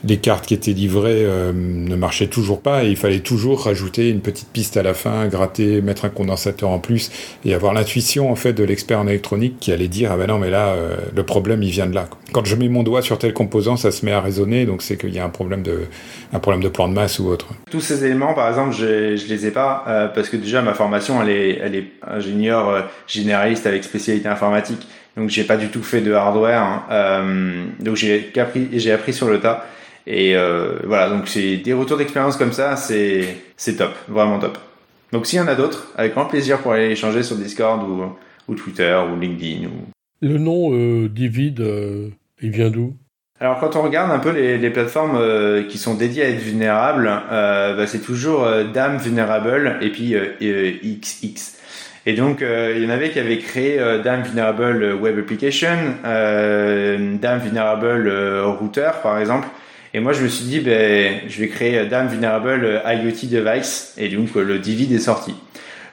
les 0.04 0.18
cartes 0.18 0.46
qui 0.46 0.54
étaient 0.54 0.72
livrées 0.72 1.24
euh, 1.24 1.52
ne 1.52 1.96
marchaient 1.96 2.28
toujours 2.28 2.60
pas 2.60 2.84
et 2.84 2.88
il 2.88 2.96
fallait 2.96 3.20
toujours 3.20 3.64
rajouter 3.64 4.10
une 4.10 4.20
petite 4.20 4.48
piste 4.48 4.76
à 4.76 4.82
la 4.82 4.94
fin, 4.94 5.26
gratter, 5.26 5.80
mettre 5.80 6.04
un 6.04 6.08
condensateur 6.08 6.70
en 6.70 6.78
plus 6.78 7.10
et 7.44 7.54
avoir 7.54 7.74
l'intuition 7.74 8.30
en 8.30 8.36
fait 8.36 8.52
de 8.52 8.64
l'expert 8.64 9.00
en 9.00 9.06
électronique 9.06 9.56
qui 9.60 9.72
allait 9.72 9.88
dire 9.88 10.12
ah 10.12 10.16
ben 10.16 10.26
non 10.26 10.38
mais 10.38 10.50
là 10.50 10.68
euh, 10.68 10.96
le 11.14 11.22
problème 11.24 11.62
il 11.62 11.70
vient 11.70 11.86
de 11.86 11.94
là. 11.94 12.08
Quand 12.32 12.44
je 12.44 12.54
mets 12.56 12.68
mon 12.68 12.82
doigt 12.82 13.02
sur 13.02 13.18
tel 13.18 13.32
composant, 13.32 13.76
ça 13.76 13.90
se 13.90 14.04
met 14.04 14.12
à 14.12 14.20
résonner 14.20 14.66
donc 14.66 14.82
c'est 14.82 14.96
qu'il 14.96 15.14
y 15.14 15.18
a 15.18 15.24
un 15.24 15.30
problème 15.30 15.62
de 15.62 15.80
un 16.32 16.38
problème 16.38 16.62
de 16.62 16.68
plan 16.68 16.88
de 16.88 16.94
masse 16.94 17.18
ou 17.18 17.26
autre. 17.28 17.48
Tous 17.70 17.80
ces 17.80 18.04
éléments 18.04 18.34
par 18.34 18.48
exemple 18.48 18.74
je 18.74 19.16
je 19.16 19.26
les 19.26 19.46
ai 19.46 19.50
pas 19.50 19.84
euh, 19.88 20.08
parce 20.08 20.28
que 20.28 20.36
déjà 20.36 20.62
ma 20.62 20.74
formation 20.74 21.20
elle 21.22 21.30
est 21.30 21.58
elle 21.60 21.74
est 21.74 21.90
ingénieur 22.06 22.68
euh, 22.68 22.82
généraliste 23.06 23.66
avec 23.66 23.82
spécialité 23.82 24.28
informatique 24.28 24.86
donc 25.18 25.28
j'ai 25.28 25.44
pas 25.44 25.56
du 25.56 25.68
tout 25.68 25.82
fait 25.82 26.00
de 26.00 26.12
hardware 26.12 26.62
hein. 26.62 26.82
Euh, 26.90 27.64
donc 27.80 27.96
j'ai 27.96 28.32
appris 28.36 28.68
j'ai 28.72 28.92
appris 28.92 29.12
sur 29.12 29.28
le 29.28 29.40
tas. 29.40 29.66
Et 30.06 30.34
euh, 30.36 30.78
voilà, 30.84 31.10
donc 31.10 31.28
c'est 31.28 31.58
des 31.58 31.74
retours 31.74 31.98
d'expérience 31.98 32.38
comme 32.38 32.52
ça, 32.52 32.76
c'est 32.76 33.36
c'est 33.58 33.76
top, 33.76 33.94
vraiment 34.08 34.38
top. 34.38 34.56
Donc 35.12 35.26
s'il 35.26 35.38
y 35.38 35.42
en 35.42 35.48
a 35.48 35.54
d'autres, 35.54 35.92
avec 35.96 36.14
grand 36.14 36.24
plaisir 36.24 36.60
pour 36.60 36.72
aller 36.72 36.90
échanger 36.90 37.22
sur 37.22 37.36
Discord 37.36 37.82
ou, 37.82 38.04
ou 38.48 38.54
Twitter 38.54 38.98
ou 39.10 39.20
LinkedIn. 39.20 39.66
Ou... 39.66 39.72
Le 40.22 40.38
nom 40.38 40.72
euh, 40.72 41.08
Divid, 41.08 41.60
euh, 41.60 42.08
il 42.40 42.50
vient 42.50 42.70
d'où? 42.70 42.94
Alors 43.40 43.60
quand 43.60 43.76
on 43.76 43.82
regarde 43.82 44.10
un 44.10 44.18
peu 44.18 44.30
les, 44.30 44.58
les 44.58 44.70
plateformes 44.70 45.16
euh, 45.16 45.62
qui 45.62 45.78
sont 45.78 45.94
dédiées 45.94 46.24
à 46.24 46.28
être 46.30 46.40
vulnérables, 46.40 47.08
euh, 47.30 47.76
bah, 47.76 47.86
c'est 47.86 48.00
toujours 48.00 48.44
euh, 48.44 48.64
Dame 48.64 48.96
Vulnerable 48.96 49.76
et 49.80 49.90
puis 49.90 50.16
XX. 50.40 51.57
Et 52.08 52.14
donc 52.14 52.40
il 52.40 52.82
y 52.82 52.86
en 52.86 52.90
avait 52.90 53.10
qui 53.10 53.18
avaient 53.18 53.36
créé 53.36 53.76
Dame 54.02 54.22
Vulnerable 54.22 54.94
Web 54.94 55.18
Application, 55.18 55.76
Dame 56.02 57.40
Vulnerable 57.44 58.10
Router 58.58 58.90
par 59.02 59.18
exemple, 59.18 59.46
et 59.94 60.00
moi, 60.00 60.12
je 60.12 60.22
me 60.22 60.28
suis 60.28 60.44
dit, 60.44 60.60
ben, 60.60 61.20
je 61.28 61.40
vais 61.40 61.48
créer 61.48 61.86
Dame 61.86 62.08
Vulnerable 62.08 62.82
IoT 62.84 63.28
Device, 63.30 63.94
et 63.96 64.08
donc 64.08 64.34
le 64.34 64.58
Divid 64.58 64.92
est 64.92 64.98
sorti. 64.98 65.34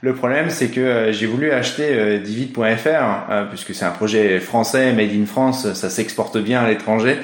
Le 0.02 0.14
problème, 0.14 0.50
c'est 0.50 0.68
que 0.68 0.82
euh, 0.82 1.12
j'ai 1.14 1.26
voulu 1.26 1.52
acheter 1.52 1.88
euh, 1.90 2.20
Divid.fr, 2.20 3.32
euh, 3.32 3.46
puisque 3.46 3.74
c'est 3.74 3.86
un 3.86 3.92
projet 3.92 4.40
français, 4.40 4.92
made 4.94 5.12
in 5.12 5.26
France, 5.26 5.74
ça 5.74 5.90
s'exporte 5.90 6.38
bien 6.38 6.62
à 6.62 6.70
l'étranger. 6.70 7.18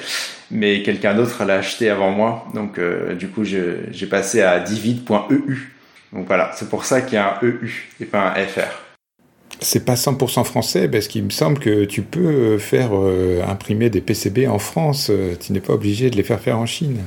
mais 0.50 0.82
quelqu'un 0.82 1.14
d'autre 1.14 1.46
l'a 1.46 1.56
acheté 1.56 1.90
avant 1.90 2.12
moi. 2.12 2.48
Donc, 2.54 2.80
du 3.18 3.28
coup, 3.28 3.44
j'ai 3.44 4.06
passé 4.10 4.42
à 4.42 4.60
divid.eu. 4.60 5.72
Donc 6.12 6.28
voilà, 6.28 6.52
c'est 6.56 6.70
pour 6.70 6.84
ça 6.84 7.02
qu'il 7.02 7.14
y 7.14 7.18
a 7.18 7.38
un 7.42 7.46
EU 7.46 7.88
et 8.02 8.06
pas 8.06 8.34
un 8.36 8.46
FR. 8.46 8.81
C'est 9.64 9.86
pas 9.86 9.94
100% 9.94 10.44
français 10.44 10.88
parce 10.88 11.08
qu'il 11.08 11.24
me 11.24 11.30
semble 11.30 11.60
que 11.60 11.86
tu 11.86 12.02
peux 12.02 12.58
faire 12.58 12.90
euh, 12.94 13.44
imprimer 13.48 13.92
des 13.92 14.02
PCB 14.02 14.48
en 14.48 14.58
France. 14.58 15.12
Euh, 15.12 15.36
tu 15.40 15.54
n'es 15.54 15.60
pas 15.60 15.74
obligé 15.74 16.10
de 16.10 16.16
les 16.16 16.24
faire 16.24 16.40
faire 16.40 16.58
en 16.58 16.66
Chine. 16.66 16.98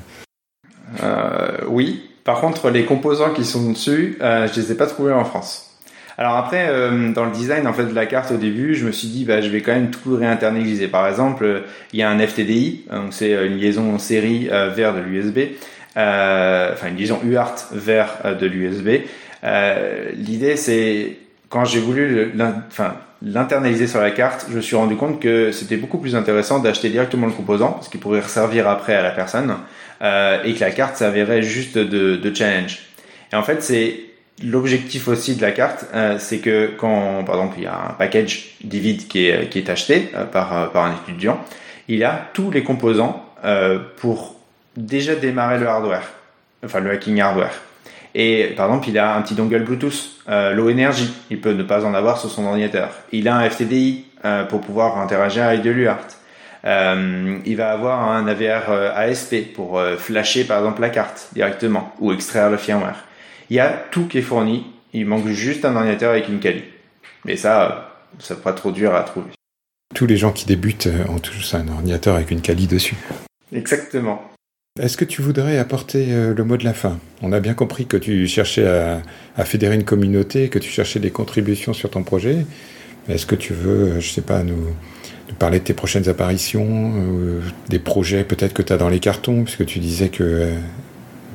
Euh, 1.03 1.59
oui. 1.67 2.11
Par 2.23 2.41
contre, 2.41 2.71
les 2.71 2.85
composants 2.85 3.33
qui 3.35 3.45
sont 3.45 3.73
dessus, 3.73 4.17
je 4.21 4.61
les 4.61 4.73
ai 4.73 4.77
pas 4.77 4.87
trouvés 4.87 5.13
en 5.13 5.25
France. 5.25 5.79
Alors 6.17 6.37
après, 6.37 6.69
dans 7.13 7.27
le 7.27 7.33
design 7.33 7.67
en 7.67 7.75
fait 7.75 7.85
de 7.85 7.95
la 7.95 8.07
carte 8.07 8.31
au 8.31 8.39
début, 8.39 8.75
je 8.77 8.87
me 8.87 8.93
suis 8.93 9.09
dit 9.09 9.27
bah 9.27 9.43
je 9.43 9.49
vais 9.51 9.61
quand 9.61 9.75
même 9.75 9.91
tout 9.91 10.17
réinternaliser. 10.17 10.89
Par 10.89 11.07
exemple, 11.07 11.65
il 11.93 11.99
y 11.99 12.03
a 12.03 12.09
un 12.09 12.19
FTDI, 12.19 12.87
donc 12.91 13.13
c'est 13.13 13.33
une 13.33 13.59
liaison 13.59 13.95
en 13.95 13.99
série 13.99 14.47
vers 14.47 14.95
de 14.95 15.01
l'USB, 15.01 15.39
enfin 15.97 16.89
une 16.89 16.97
liaison 16.97 17.21
UART 17.25 17.57
vers 17.73 18.39
de 18.41 18.47
l'USB. 18.47 19.03
L'idée 20.17 20.57
c'est 20.57 21.19
quand 21.55 21.65
j'ai 21.65 21.79
voulu 21.79 22.33
l'internaliser 23.23 23.87
sur 23.87 24.01
la 24.01 24.11
carte, 24.11 24.47
je 24.51 24.57
me 24.57 24.61
suis 24.61 24.75
rendu 24.75 24.97
compte 24.97 25.21
que 25.21 25.53
c'était 25.53 25.77
beaucoup 25.77 25.99
plus 25.99 26.17
intéressant 26.17 26.59
d'acheter 26.59 26.89
directement 26.89 27.29
le 27.29 27.33
composant, 27.33 27.71
parce 27.71 27.89
qu'il 27.89 28.01
pourrait 28.01 28.23
servir 28.23 28.69
après 28.69 28.97
à 28.97 29.03
la 29.03 29.13
personne, 29.13 29.55
euh, 30.03 30.43
et 30.43 30.55
que 30.55 30.59
la 30.59 30.73
carte 30.73 30.97
servirait 30.97 31.43
juste 31.43 31.79
de, 31.79 32.35
challenge. 32.35 32.81
Et 33.33 33.37
en 33.37 33.45
fait, 33.45 33.63
c'est 33.63 34.01
l'objectif 34.43 35.07
aussi 35.07 35.37
de 35.37 35.43
la 35.43 35.53
carte, 35.53 35.87
euh, 35.95 36.17
c'est 36.19 36.39
que 36.39 36.73
quand, 36.77 37.23
par 37.23 37.37
exemple, 37.37 37.55
il 37.59 37.63
y 37.63 37.69
a 37.69 37.91
un 37.91 37.93
package 37.93 38.57
Divid 38.65 39.07
qui 39.07 39.29
est, 39.29 39.49
qui 39.49 39.59
est 39.59 39.71
acheté 39.71 40.11
euh, 40.17 40.25
par, 40.25 40.73
par 40.73 40.87
un 40.87 40.97
étudiant, 41.05 41.39
il 41.87 42.03
a 42.03 42.31
tous 42.33 42.51
les 42.51 42.65
composants 42.65 43.25
pour 43.99 44.41
déjà 44.77 45.15
démarrer 45.15 45.59
le 45.59 45.69
hardware, 45.69 46.11
enfin 46.65 46.81
le 46.81 46.91
hacking 46.91 47.21
hardware. 47.21 47.53
Et 48.15 48.53
par 48.57 48.67
exemple, 48.67 48.89
il 48.89 48.99
a 48.99 49.17
un 49.17 49.23
petit 49.23 49.35
dongle 49.35 49.65
Bluetooth, 49.65 50.11
euh, 50.29 50.53
low 50.53 50.71
energy, 50.71 51.13
il 51.31 51.41
peut 51.41 51.53
ne 51.53 51.65
pas 51.65 51.85
en 51.85 51.95
avoir 51.95 52.19
sur 52.19 52.31
son 52.31 52.47
ordinateur. 52.47 52.91
Il 53.11 53.29
a 53.29 53.37
un 53.37 53.51
FTDI 53.51 54.05
euh, 54.25 54.45
pour 54.45 54.63
pouvoir 54.63 54.99
interagir 54.99 55.45
avec 55.45 55.61
de 55.61 55.71
l'UART. 55.71 56.07
Euh, 56.65 57.39
il 57.45 57.57
va 57.57 57.73
avoir 57.73 58.11
un 58.11 58.27
AVR 58.27 58.71
euh, 58.71 58.91
ASP 58.95 59.53
pour 59.53 59.79
flasher 59.99 60.45
par 60.45 60.61
exemple 60.61 60.81
la 60.81 60.89
carte 60.89 61.29
directement 61.35 61.93
ou 62.01 62.11
extraire 62.11 62.49
le 62.49 62.57
firmware. 62.57 63.05
Il 63.51 63.57
y 63.57 63.61
a 63.61 63.69
tout 63.91 64.07
qui 64.07 64.19
est 64.19 64.23
fourni. 64.23 64.65
Il 64.95 65.05
manque 65.05 65.27
juste 65.27 65.67
un 65.67 65.77
ordinateur 65.77 66.13
avec 66.13 66.29
une 66.29 66.39
Kali. 66.39 66.63
Mais 67.27 67.37
ça, 67.37 67.93
ça 68.19 68.35
pas 68.35 68.55
trop 68.55 68.71
dur 68.71 68.95
à 68.95 69.03
trouver. 69.03 69.31
Tous 69.95 70.07
les 70.07 70.17
gens 70.17 70.33
qui 70.33 70.47
débutent 70.47 70.89
ont 71.11 71.19
tous 71.19 71.55
un 71.55 71.69
ordinateur 71.69 72.15
avec 72.15 72.31
une 72.31 72.41
Kali 72.41 72.67
dessus. 72.67 72.97
Exactement. 73.53 74.23
Est-ce 74.81 74.97
que 74.97 75.05
tu 75.05 75.23
voudrais 75.23 75.59
apporter 75.59 76.07
euh, 76.11 76.35
le 76.35 76.43
mot 76.43 76.57
de 76.57 76.65
la 76.65 76.75
fin? 76.75 76.99
On 77.23 77.31
a 77.31 77.39
bien 77.39 77.55
compris 77.55 77.87
que 77.87 77.97
tu 77.97 78.27
cherchais 78.27 78.67
à, 78.67 79.45
fédérer 79.45 79.77
une 79.77 79.85
communauté, 79.85 80.49
que 80.49 80.59
tu 80.59 80.69
cherchais 80.69 80.99
des 80.99 81.13
contributions 81.13 81.73
sur 81.73 81.91
ton 81.91 82.03
projet. 82.03 82.45
Est-ce 83.09 83.25
que 83.25 83.37
tu 83.37 83.53
veux, 83.53 83.93
euh, 83.93 84.01
je 84.01 84.11
sais 84.11 84.21
pas, 84.21 84.43
nous, 84.43 84.67
parler 85.39 85.61
de 85.61 85.65
tes 85.65 85.75
prochaines 85.75 86.09
apparitions, 86.09 86.93
euh, 86.97 87.41
des 87.69 87.79
projets 87.79 88.25
peut-être 88.25 88.53
que 88.53 88.63
tu 88.63 88.73
as 88.73 88.77
dans 88.77 88.89
les 88.89 88.99
cartons, 88.99 89.45
puisque 89.45 89.65
tu 89.65 89.79
disais 89.79 90.09
que 90.09 90.51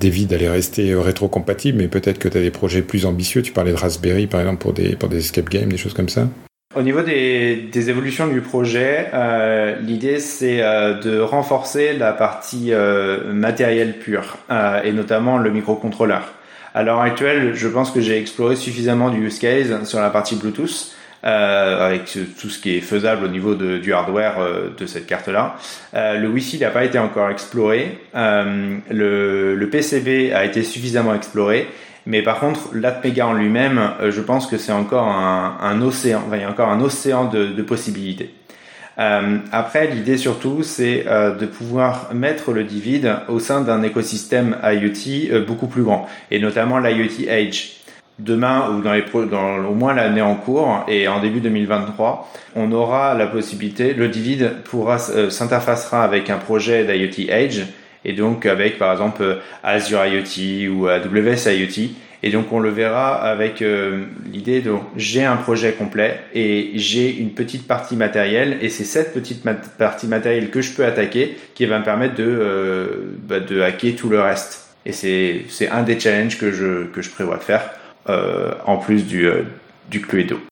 David 0.01 0.33
allait 0.33 0.49
rester 0.49 0.93
rétro-compatible, 0.93 1.77
mais 1.77 1.87
peut-être 1.87 2.19
que 2.19 2.27
tu 2.27 2.37
as 2.37 2.41
des 2.41 2.51
projets 2.51 2.81
plus 2.81 3.05
ambitieux. 3.05 3.41
Tu 3.41 3.53
parlais 3.53 3.71
de 3.71 3.77
Raspberry, 3.77 4.27
par 4.27 4.41
exemple, 4.41 4.61
pour 4.61 4.73
des, 4.73 4.97
pour 4.97 5.07
des 5.07 5.19
escape 5.19 5.47
games, 5.47 5.69
des 5.69 5.77
choses 5.77 5.93
comme 5.93 6.09
ça 6.09 6.27
au 6.75 6.83
niveau 6.83 7.01
des, 7.01 7.55
des, 7.55 7.89
évolutions 7.89 8.27
du 8.27 8.41
projet, 8.41 9.09
euh, 9.15 9.75
l'idée 9.79 10.19
c'est 10.19 10.61
euh, 10.61 10.93
de 10.93 11.19
renforcer 11.19 11.93
la 11.93 12.13
partie 12.13 12.73
euh, 12.73 13.33
matérielle 13.33 13.97
pure 13.97 14.37
euh, 14.51 14.83
et 14.83 14.91
notamment 14.91 15.39
le 15.39 15.49
microcontrôleur. 15.49 16.31
À 16.75 16.83
l'heure 16.83 17.01
actuelle, 17.01 17.55
je 17.55 17.67
pense 17.67 17.89
que 17.89 18.01
j'ai 18.01 18.19
exploré 18.19 18.55
suffisamment 18.55 19.09
du 19.09 19.25
use 19.25 19.39
case 19.39 19.83
sur 19.85 19.99
la 19.99 20.11
partie 20.11 20.35
Bluetooth. 20.35 20.93
avec 21.23 22.17
tout 22.39 22.49
ce 22.49 22.59
qui 22.59 22.77
est 22.77 22.81
faisable 22.81 23.25
au 23.25 23.27
niveau 23.29 23.55
du 23.55 23.91
hardware 23.91 24.37
de 24.77 24.85
cette 24.85 25.07
carte-là. 25.07 25.57
le 25.93 26.27
Wi-Fi 26.27 26.59
n'a 26.59 26.69
pas 26.69 26.85
été 26.85 26.99
encore 26.99 27.31
exploré. 27.31 27.97
le, 28.13 29.55
le 29.55 29.69
PCB 29.69 30.31
a 30.33 30.45
été 30.45 30.61
suffisamment 30.63 31.15
exploré 31.15 31.67
mais 32.09 32.23
par 32.23 32.39
contre, 32.39 32.71
l'Atmega 32.73 33.27
en 33.27 33.33
lui-même, 33.33 33.79
euh, 34.01 34.11
je 34.11 34.19
pense 34.19 34.47
que 34.47 34.57
c'est 34.57 34.71
encore 34.71 35.07
un, 35.07 35.81
océan. 35.83 36.23
il 36.33 36.41
y 36.41 36.43
a 36.43 36.49
encore 36.49 36.69
un 36.69 36.81
océan 36.81 37.25
de, 37.25 37.61
possibilités. 37.61 38.33
Euh, 38.97 39.37
après, 39.51 39.87
l'idée 39.87 40.17
surtout, 40.17 40.63
c'est 40.63 41.05
euh, 41.07 41.35
de 41.35 41.45
pouvoir 41.45 42.09
mettre 42.11 42.51
le 42.51 42.63
Divid 42.63 43.15
au 43.27 43.39
sein 43.39 43.61
d'un 43.61 43.83
écosystème 43.83 44.57
IoT 44.63 45.45
beaucoup 45.45 45.67
plus 45.67 45.83
grand, 45.83 46.07
et 46.31 46.39
notamment 46.39 46.79
l'IoT 46.79 47.27
Edge. 47.27 47.75
Demain 48.17 48.71
ou 48.71 48.81
dans, 48.81 48.91
les 48.91 49.05
dans 49.29 49.63
au 49.65 49.75
moins 49.75 49.93
l'année 49.93 50.21
en 50.21 50.35
cours 50.35 50.83
et 50.89 51.07
en 51.07 51.21
début 51.21 51.39
2023, 51.41 52.29
on 52.55 52.71
aura 52.71 53.13
la 53.13 53.27
possibilité, 53.27 53.93
le 53.93 54.09
Divid 54.09 54.55
pourra 54.65 54.97
s'interfacera 54.97 56.03
avec 56.03 56.29
un 56.29 56.37
projet 56.37 56.83
d'IoT 56.83 57.31
Edge 57.31 57.61
et 58.05 58.13
donc 58.13 58.45
avec 58.45 58.77
par 58.77 58.91
exemple 58.91 59.37
Azure 59.63 60.05
IoT 60.05 60.71
ou 60.71 60.87
AWS 60.87 61.47
IoT. 61.47 61.91
Et 62.21 62.31
donc 62.31 62.51
on 62.51 62.59
le 62.59 62.69
verra 62.69 63.15
avec 63.15 63.61
euh, 63.61 64.03
l'idée 64.29 64.59
de 64.61 64.73
j'ai 64.97 65.23
un 65.23 65.37
projet 65.37 65.71
complet 65.71 66.19
et 66.33 66.71
j'ai 66.75 67.15
une 67.15 67.31
petite 67.31 67.65
partie 67.65 67.95
matérielle 67.95 68.57
et 68.61 68.67
c'est 68.67 68.83
cette 68.83 69.13
petite 69.13 69.47
partie 69.77 70.07
matérielle 70.07 70.49
que 70.49 70.61
je 70.61 70.73
peux 70.73 70.85
attaquer 70.85 71.37
qui 71.55 71.65
va 71.65 71.79
me 71.79 71.85
permettre 71.85 72.15
de, 72.15 72.25
euh, 72.27 72.87
bah, 73.23 73.39
de 73.39 73.61
hacker 73.61 73.95
tout 73.95 74.09
le 74.09 74.19
reste. 74.19 74.65
Et 74.85 74.91
c'est 74.91 75.69
un 75.69 75.83
des 75.83 75.99
challenges 75.99 76.37
que 76.37 76.51
je, 76.51 76.85
que 76.85 77.01
je 77.01 77.09
prévois 77.09 77.37
de 77.37 77.43
faire 77.43 77.69
euh, 78.09 78.51
en 78.65 78.77
plus 78.77 79.05
du, 79.05 79.29
du 79.89 80.01
Cluedo. 80.01 80.48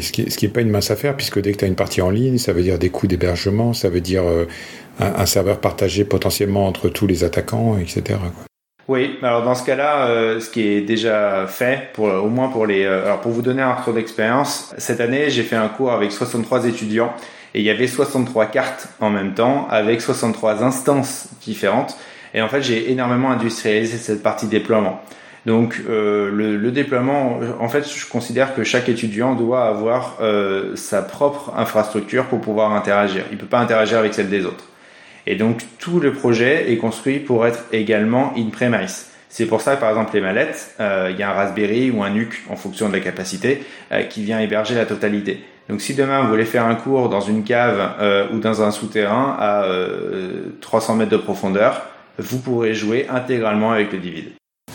Ce 0.00 0.12
qui 0.12 0.22
n'est 0.22 0.28
est 0.28 0.48
pas 0.48 0.60
une 0.60 0.70
mince 0.70 0.90
affaire, 0.90 1.16
puisque 1.16 1.40
dès 1.40 1.52
que 1.52 1.58
tu 1.58 1.64
as 1.64 1.68
une 1.68 1.76
partie 1.76 2.02
en 2.02 2.10
ligne, 2.10 2.38
ça 2.38 2.52
veut 2.52 2.62
dire 2.62 2.78
des 2.78 2.90
coûts 2.90 3.06
d'hébergement, 3.06 3.72
ça 3.72 3.88
veut 3.88 4.00
dire 4.00 4.24
un, 4.98 5.26
serveur 5.26 5.60
partagé 5.60 6.04
potentiellement 6.04 6.66
entre 6.66 6.88
tous 6.88 7.06
les 7.06 7.24
attaquants, 7.24 7.78
etc. 7.78 8.18
Oui, 8.88 9.18
alors 9.22 9.42
dans 9.42 9.56
ce 9.56 9.64
cas-là, 9.64 10.08
euh, 10.08 10.38
ce 10.38 10.48
qui 10.48 10.62
est 10.62 10.80
déjà 10.80 11.46
fait, 11.48 11.90
au 11.98 12.28
moins 12.28 12.48
pour 12.48 12.66
les... 12.66 12.84
Euh, 12.84 13.04
alors 13.04 13.20
pour 13.20 13.32
vous 13.32 13.42
donner 13.42 13.62
un 13.62 13.74
retour 13.74 13.94
d'expérience, 13.94 14.74
cette 14.78 15.00
année 15.00 15.28
j'ai 15.28 15.42
fait 15.42 15.56
un 15.56 15.68
cours 15.68 15.90
avec 15.90 16.12
63 16.12 16.66
étudiants 16.66 17.12
et 17.54 17.60
il 17.60 17.64
y 17.64 17.70
avait 17.70 17.88
63 17.88 18.46
cartes 18.46 18.86
en 19.00 19.10
même 19.10 19.34
temps 19.34 19.66
avec 19.70 20.00
63 20.00 20.62
instances 20.62 21.28
différentes. 21.42 21.96
Et 22.32 22.40
en 22.40 22.48
fait 22.48 22.62
j'ai 22.62 22.92
énormément 22.92 23.32
industrialisé 23.32 23.96
cette 23.96 24.22
partie 24.22 24.46
déploiement. 24.46 25.00
Donc 25.46 25.80
euh, 25.88 26.28
le, 26.32 26.70
déploiement, 26.72 27.38
en 27.60 27.68
fait, 27.68 27.88
je 27.88 28.06
considère 28.06 28.54
que 28.54 28.64
chaque 28.64 28.88
étudiant 28.88 29.36
doit 29.36 29.66
avoir 29.66 30.18
euh, 30.20 30.74
sa 30.74 31.02
propre 31.02 31.52
infrastructure 31.56 32.24
pour 32.24 32.40
pouvoir 32.40 32.72
interagir. 32.72 33.22
Il 33.30 33.38
peut 33.38 33.46
pas 33.46 33.60
interagir 33.60 33.98
avec 33.98 34.12
celle 34.12 34.28
des 34.28 34.44
autres. 34.44 34.64
Et 35.24 35.36
donc 35.36 35.62
tout 35.78 36.00
le 36.00 36.12
projet 36.12 36.72
est 36.72 36.76
construit 36.78 37.20
pour 37.20 37.46
être 37.46 37.64
également 37.72 38.32
in-premise. 38.36 39.06
C'est 39.28 39.46
pour 39.46 39.60
ça 39.60 39.76
par 39.76 39.90
exemple 39.90 40.14
les 40.14 40.20
mallettes, 40.20 40.74
euh, 40.80 41.10
il 41.12 41.18
y 41.18 41.22
a 41.22 41.30
un 41.30 41.32
Raspberry 41.32 41.92
ou 41.92 42.02
un 42.02 42.10
NUC 42.10 42.42
en 42.50 42.56
fonction 42.56 42.88
de 42.88 42.94
la 42.94 43.00
capacité 43.00 43.62
qui 44.08 44.24
vient 44.24 44.40
héberger 44.40 44.74
la 44.74 44.86
totalité. 44.86 45.44
Donc 45.68 45.80
si 45.80 45.94
demain 45.94 46.22
vous 46.22 46.28
voulez 46.28 46.44
faire 46.44 46.64
un 46.64 46.74
cours 46.74 47.08
dans 47.08 47.20
une 47.20 47.44
cave 47.44 48.28
ou 48.32 48.38
dans 48.38 48.62
un 48.62 48.70
souterrain 48.70 49.36
à 49.38 49.66
300 50.60 50.94
mètres 50.94 51.10
de 51.10 51.16
profondeur, 51.16 51.86
vous 52.18 52.38
pourrez 52.38 52.72
jouer 52.72 53.06
intégralement 53.10 53.72
avec 53.72 53.92
le 53.92 53.98
Divid. 53.98 54.32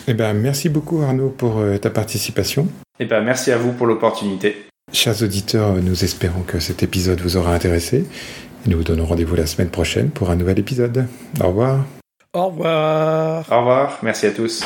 Eh 0.08 0.14
ben, 0.14 0.32
merci 0.34 0.68
beaucoup 0.68 1.02
Arnaud 1.02 1.30
pour 1.30 1.62
ta 1.80 1.90
participation. 1.90 2.68
Eh 2.98 3.04
ben, 3.04 3.22
merci 3.22 3.52
à 3.52 3.56
vous 3.56 3.72
pour 3.72 3.86
l'opportunité. 3.86 4.66
Chers 4.92 5.22
auditeurs, 5.22 5.74
nous 5.74 6.04
espérons 6.04 6.42
que 6.42 6.58
cet 6.58 6.82
épisode 6.82 7.20
vous 7.20 7.36
aura 7.36 7.54
intéressé 7.54 8.04
nous 8.66 8.76
vous 8.78 8.84
donnons 8.84 9.06
rendez-vous 9.06 9.34
la 9.34 9.46
semaine 9.46 9.70
prochaine 9.70 10.10
pour 10.10 10.30
un 10.30 10.36
nouvel 10.36 10.58
épisode. 10.58 11.06
Au 11.40 11.48
revoir. 11.48 11.84
Au 12.32 12.46
revoir. 12.46 13.44
Au 13.50 13.58
revoir. 13.58 13.98
Merci 14.02 14.26
à 14.26 14.30
tous. 14.30 14.64